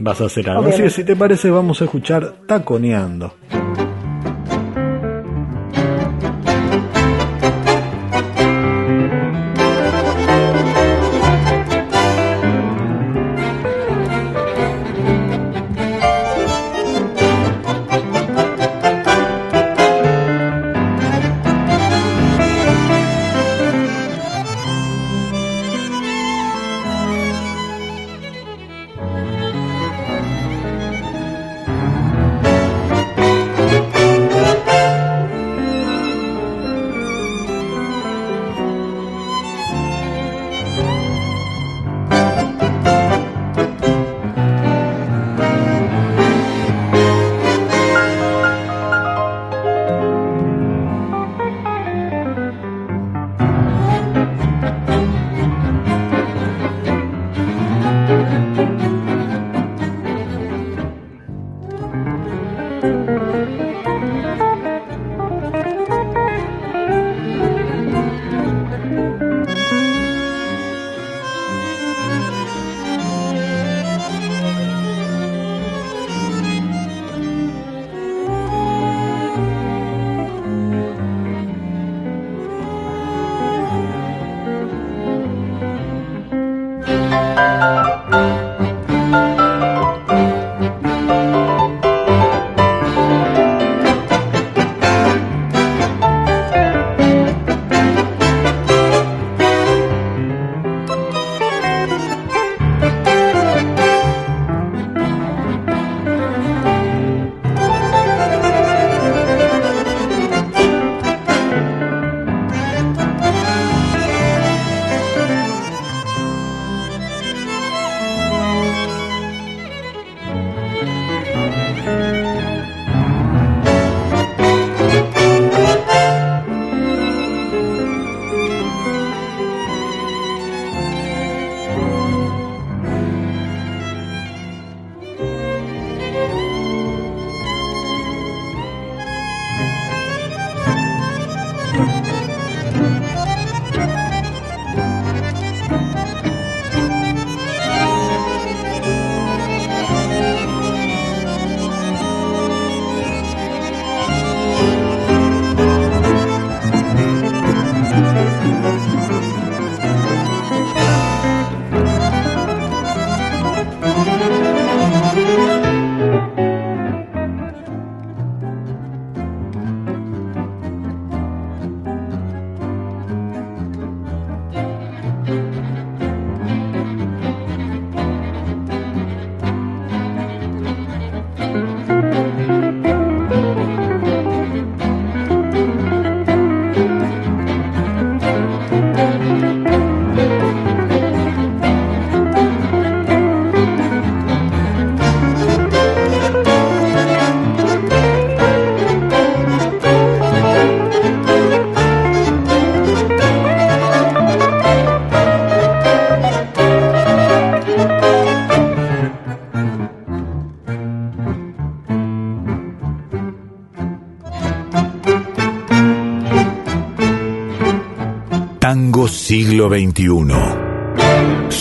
vas 0.00 0.20
a 0.20 0.24
hacer 0.24 0.50
algo. 0.50 0.62
Así 0.62 0.70
que 0.70 0.74
Obviamente. 0.74 0.94
si 0.96 1.04
te 1.04 1.14
parece 1.14 1.48
vamos 1.50 1.80
a 1.80 1.84
escuchar 1.84 2.34
Taconeando. 2.48 3.32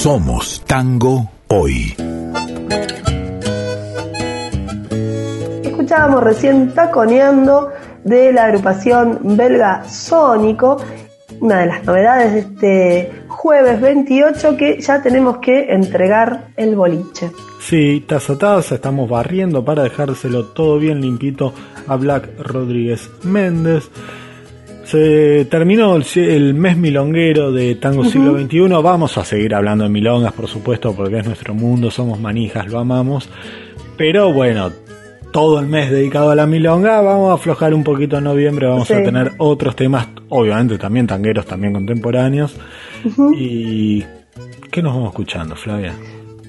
Somos 0.01 0.63
tango 0.65 1.29
hoy. 1.49 1.93
Escuchábamos 5.61 6.23
recién 6.23 6.73
Taconeando 6.73 7.73
de 8.05 8.31
la 8.31 8.45
agrupación 8.45 9.19
belga 9.35 9.83
Sónico, 9.89 10.77
una 11.41 11.59
de 11.59 11.65
las 11.65 11.83
novedades 11.83 12.31
de 12.31 12.39
este 12.39 13.23
jueves 13.27 13.81
28 13.81 14.55
que 14.55 14.79
ya 14.79 15.01
tenemos 15.01 15.39
que 15.39 15.73
entregar 15.73 16.47
el 16.55 16.77
boliche. 16.77 17.29
Sí, 17.59 18.05
taza 18.07 18.33
a 18.33 18.37
taza, 18.37 18.75
estamos 18.75 19.09
barriendo 19.09 19.65
para 19.65 19.83
dejárselo 19.83 20.45
todo 20.45 20.79
bien 20.79 21.01
limpito 21.01 21.53
a 21.87 21.97
Black 21.97 22.39
Rodríguez 22.39 23.11
Méndez. 23.23 23.91
Se 24.89 25.45
terminó 25.45 25.95
el, 25.97 26.05
el 26.15 26.53
mes 26.55 26.75
milonguero 26.75 27.51
de 27.51 27.75
Tango 27.75 28.03
Siglo 28.05 28.35
XXI. 28.39 28.69
Vamos 28.81 29.15
a 29.19 29.23
seguir 29.23 29.53
hablando 29.53 29.83
de 29.83 29.91
milongas, 29.91 30.33
por 30.33 30.47
supuesto, 30.47 30.93
porque 30.95 31.19
es 31.19 31.25
nuestro 31.27 31.53
mundo, 31.53 31.91
somos 31.91 32.19
manijas, 32.19 32.65
lo 32.67 32.79
amamos. 32.79 33.29
Pero 33.97 34.33
bueno, 34.33 34.71
todo 35.31 35.59
el 35.59 35.67
mes 35.67 35.91
dedicado 35.91 36.31
a 36.31 36.35
la 36.35 36.47
milonga, 36.47 37.01
vamos 37.01 37.29
a 37.29 37.33
aflojar 37.35 37.71
un 37.75 37.83
poquito 37.83 38.17
en 38.17 38.23
noviembre, 38.23 38.65
vamos 38.65 38.87
Sí. 38.87 38.95
a 38.95 39.03
tener 39.03 39.33
otros 39.37 39.75
temas, 39.75 40.07
obviamente 40.29 40.79
también 40.79 41.05
tangueros, 41.05 41.45
también 41.45 41.73
contemporáneos. 41.73 42.55
Y 43.35 44.03
¿qué 44.71 44.81
nos 44.81 44.95
vamos 44.95 45.09
escuchando, 45.09 45.55
Flavia? 45.55 45.93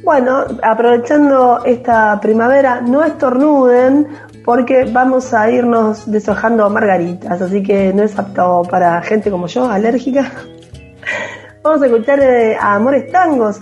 Bueno, 0.02 0.44
aprovechando 0.62 1.60
esta 1.66 2.18
primavera, 2.22 2.80
no 2.80 3.04
estornuden 3.04 4.06
porque 4.44 4.84
vamos 4.90 5.32
a 5.34 5.50
irnos 5.50 6.10
deshojando 6.10 6.68
margaritas, 6.70 7.40
así 7.42 7.62
que 7.62 7.92
no 7.92 8.02
es 8.02 8.18
apto 8.18 8.62
para 8.70 9.00
gente 9.02 9.30
como 9.30 9.46
yo, 9.46 9.68
alérgica. 9.70 10.30
Vamos 11.62 11.82
a 11.82 11.86
escuchar 11.86 12.18
eh, 12.20 12.56
a 12.58 12.74
Amores 12.76 13.12
Tangos 13.12 13.60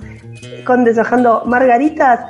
con 0.65 0.85
Deshojando 0.85 1.43
Margaritas. 1.47 2.21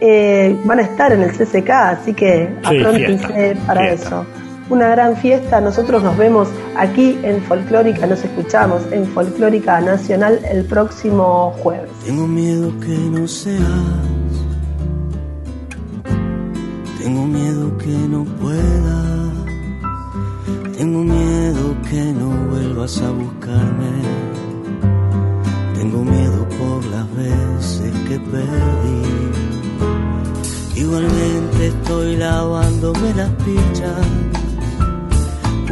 eh, 0.00 0.54
van 0.64 0.80
a 0.80 0.82
estar 0.82 1.12
en 1.12 1.22
el 1.22 1.30
CCK, 1.32 1.70
así 1.70 2.12
que 2.12 2.46
Sí, 2.68 2.78
apróntense 2.78 3.26
fiesta, 3.26 3.66
para 3.66 3.80
fiesta. 3.88 4.06
eso. 4.08 4.26
una 4.68 4.88
gran 4.88 5.16
fiesta. 5.16 5.60
Nosotros 5.62 6.02
nos 6.02 6.16
vemos 6.18 6.48
aquí 6.76 7.18
en 7.22 7.40
Folclórica, 7.42 8.06
nos 8.06 8.22
escuchamos 8.22 8.82
en 8.92 9.06
Folclórica 9.06 9.80
Nacional 9.80 10.40
el 10.50 10.64
próximo 10.66 11.54
jueves. 11.62 11.88
Tengo 12.04 12.26
miedo 12.26 12.70
que 12.80 12.88
no 12.88 13.26
seas, 13.26 13.62
que 17.84 17.98
no 18.08 18.24
pueda, 18.24 19.32
tengo 20.76 21.04
miedo 21.04 21.76
que 21.90 22.02
no 22.12 22.28
vuelvas 22.50 23.00
a 23.02 23.10
buscarme, 23.10 23.92
tengo 25.74 26.04
miedo 26.04 26.48
por 26.58 26.84
las 26.86 27.06
veces 27.14 27.92
que 28.08 28.18
perdí. 28.18 29.02
Igualmente 30.76 31.66
estoy 31.68 32.16
lavándome 32.16 33.14
las 33.14 33.30
pichas 33.44 34.06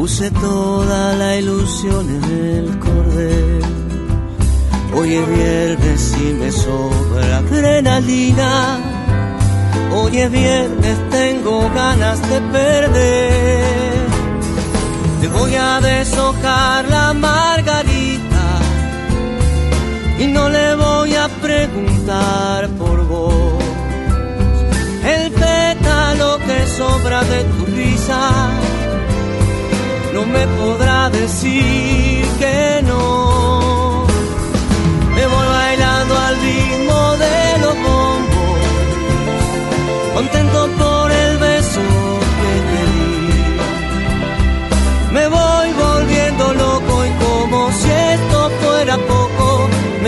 Puse 0.03 0.31
toda 0.33 1.15
la 1.17 1.37
ilusión 1.37 2.09
en 2.09 2.25
el 2.25 2.79
cordel. 2.81 3.63
Hoy 4.97 5.15
es 5.15 5.29
viernes 5.29 6.17
y 6.21 6.33
me 6.35 6.51
sobra 6.51 7.39
adrenalina. 7.39 8.92
Hoy 9.95 10.19
es 10.19 10.31
viernes, 10.31 11.11
tengo 11.11 11.71
ganas 11.75 12.21
de 12.31 12.41
perder. 12.41 14.07
Te 15.21 15.29
voy 15.29 15.55
a 15.55 15.81
deshojar 15.81 16.89
la 16.89 17.13
margarita 17.13 18.47
y 20.19 20.27
no 20.29 20.49
le 20.49 20.75
voy 20.77 21.15
a 21.15 21.29
preguntar 21.29 22.69
por 22.71 23.07
vos. 23.07 23.63
El 25.05 25.31
pétalo 25.33 26.39
que 26.39 26.67
sobra 26.67 27.23
de 27.25 27.45
tu 27.45 27.67
risa 27.67 28.31
no 30.15 30.25
me 30.27 30.47
podrá 30.47 31.11
decir 31.11 32.25
que 32.39 32.83
no. 32.87 33.22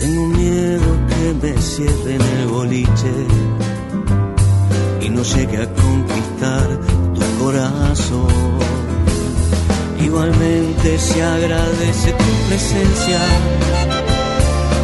Tengo 0.00 0.26
miedo 0.26 0.90
que 1.08 1.34
me 1.40 1.62
cierre 1.62 2.14
en 2.16 2.22
el 2.22 2.46
boliche 2.48 3.12
y 5.00 5.08
no 5.08 5.22
llegue 5.22 5.58
a 5.58 5.72
conquistar 5.74 6.66
tu 7.14 7.44
corazón. 7.44 8.26
Igualmente 10.00 10.98
se 10.98 11.22
agradece 11.22 12.12
tu 12.12 12.48
presencia. 12.48 13.20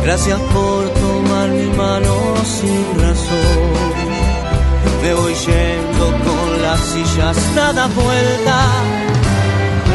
Gracias 0.05 0.39
por 0.55 0.89
tomar 0.91 1.49
mi 1.49 1.67
mano 1.77 2.15
sin 2.45 3.01
razón. 3.01 3.97
Me 5.03 5.13
voy 5.15 5.35
yendo 5.35 6.07
con 6.25 6.63
las 6.63 6.81
sillas 6.81 7.37
nada 7.57 7.89
vuelta. 7.89 8.59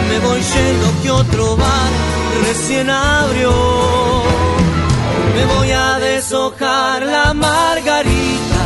Me 0.10 0.20
voy 0.28 0.42
yendo 0.42 1.02
que 1.02 1.12
otro 1.12 1.56
bar 1.56 2.11
recién 2.48 2.90
abrió. 2.90 3.52
Me 5.36 5.46
voy 5.54 5.72
a 5.72 6.00
deshojar 6.00 7.04
la 7.04 7.34
margarita. 7.34 8.64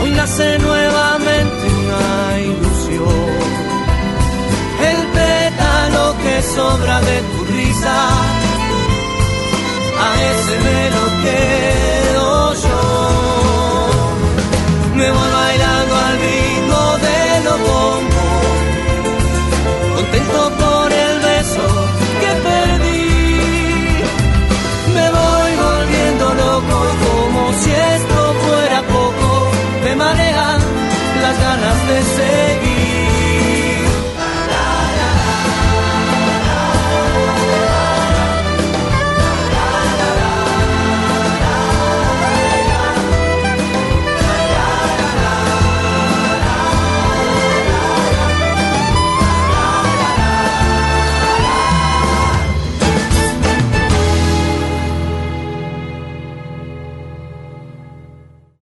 Hoy 0.00 0.10
nace 0.10 0.58
nuevamente 0.58 1.64
una 1.82 2.40
ilusión. 2.40 3.30
El 4.90 5.00
pétalo 5.18 6.16
que 6.22 6.42
sobra 6.42 7.00
de 7.00 7.16
tu 7.30 7.44
risa. 7.52 7.98
A 10.04 10.08
ese 10.30 10.54
me 10.66 10.80
lo 10.96 11.04
quedo 11.24 12.54
yo. 12.64 12.80
Me 14.96 15.10
voy 15.10 15.30
bailando 15.40 15.94
al 15.96 16.18
ritmo 16.18 16.41
si 27.62 27.70
esto 27.70 28.34
fuera 28.44 28.82
poco, 28.82 29.50
me 29.84 29.94
marean 29.94 30.60
las 31.22 31.36
ganas 31.40 31.88
de 31.88 31.98
seguir. 32.16 32.71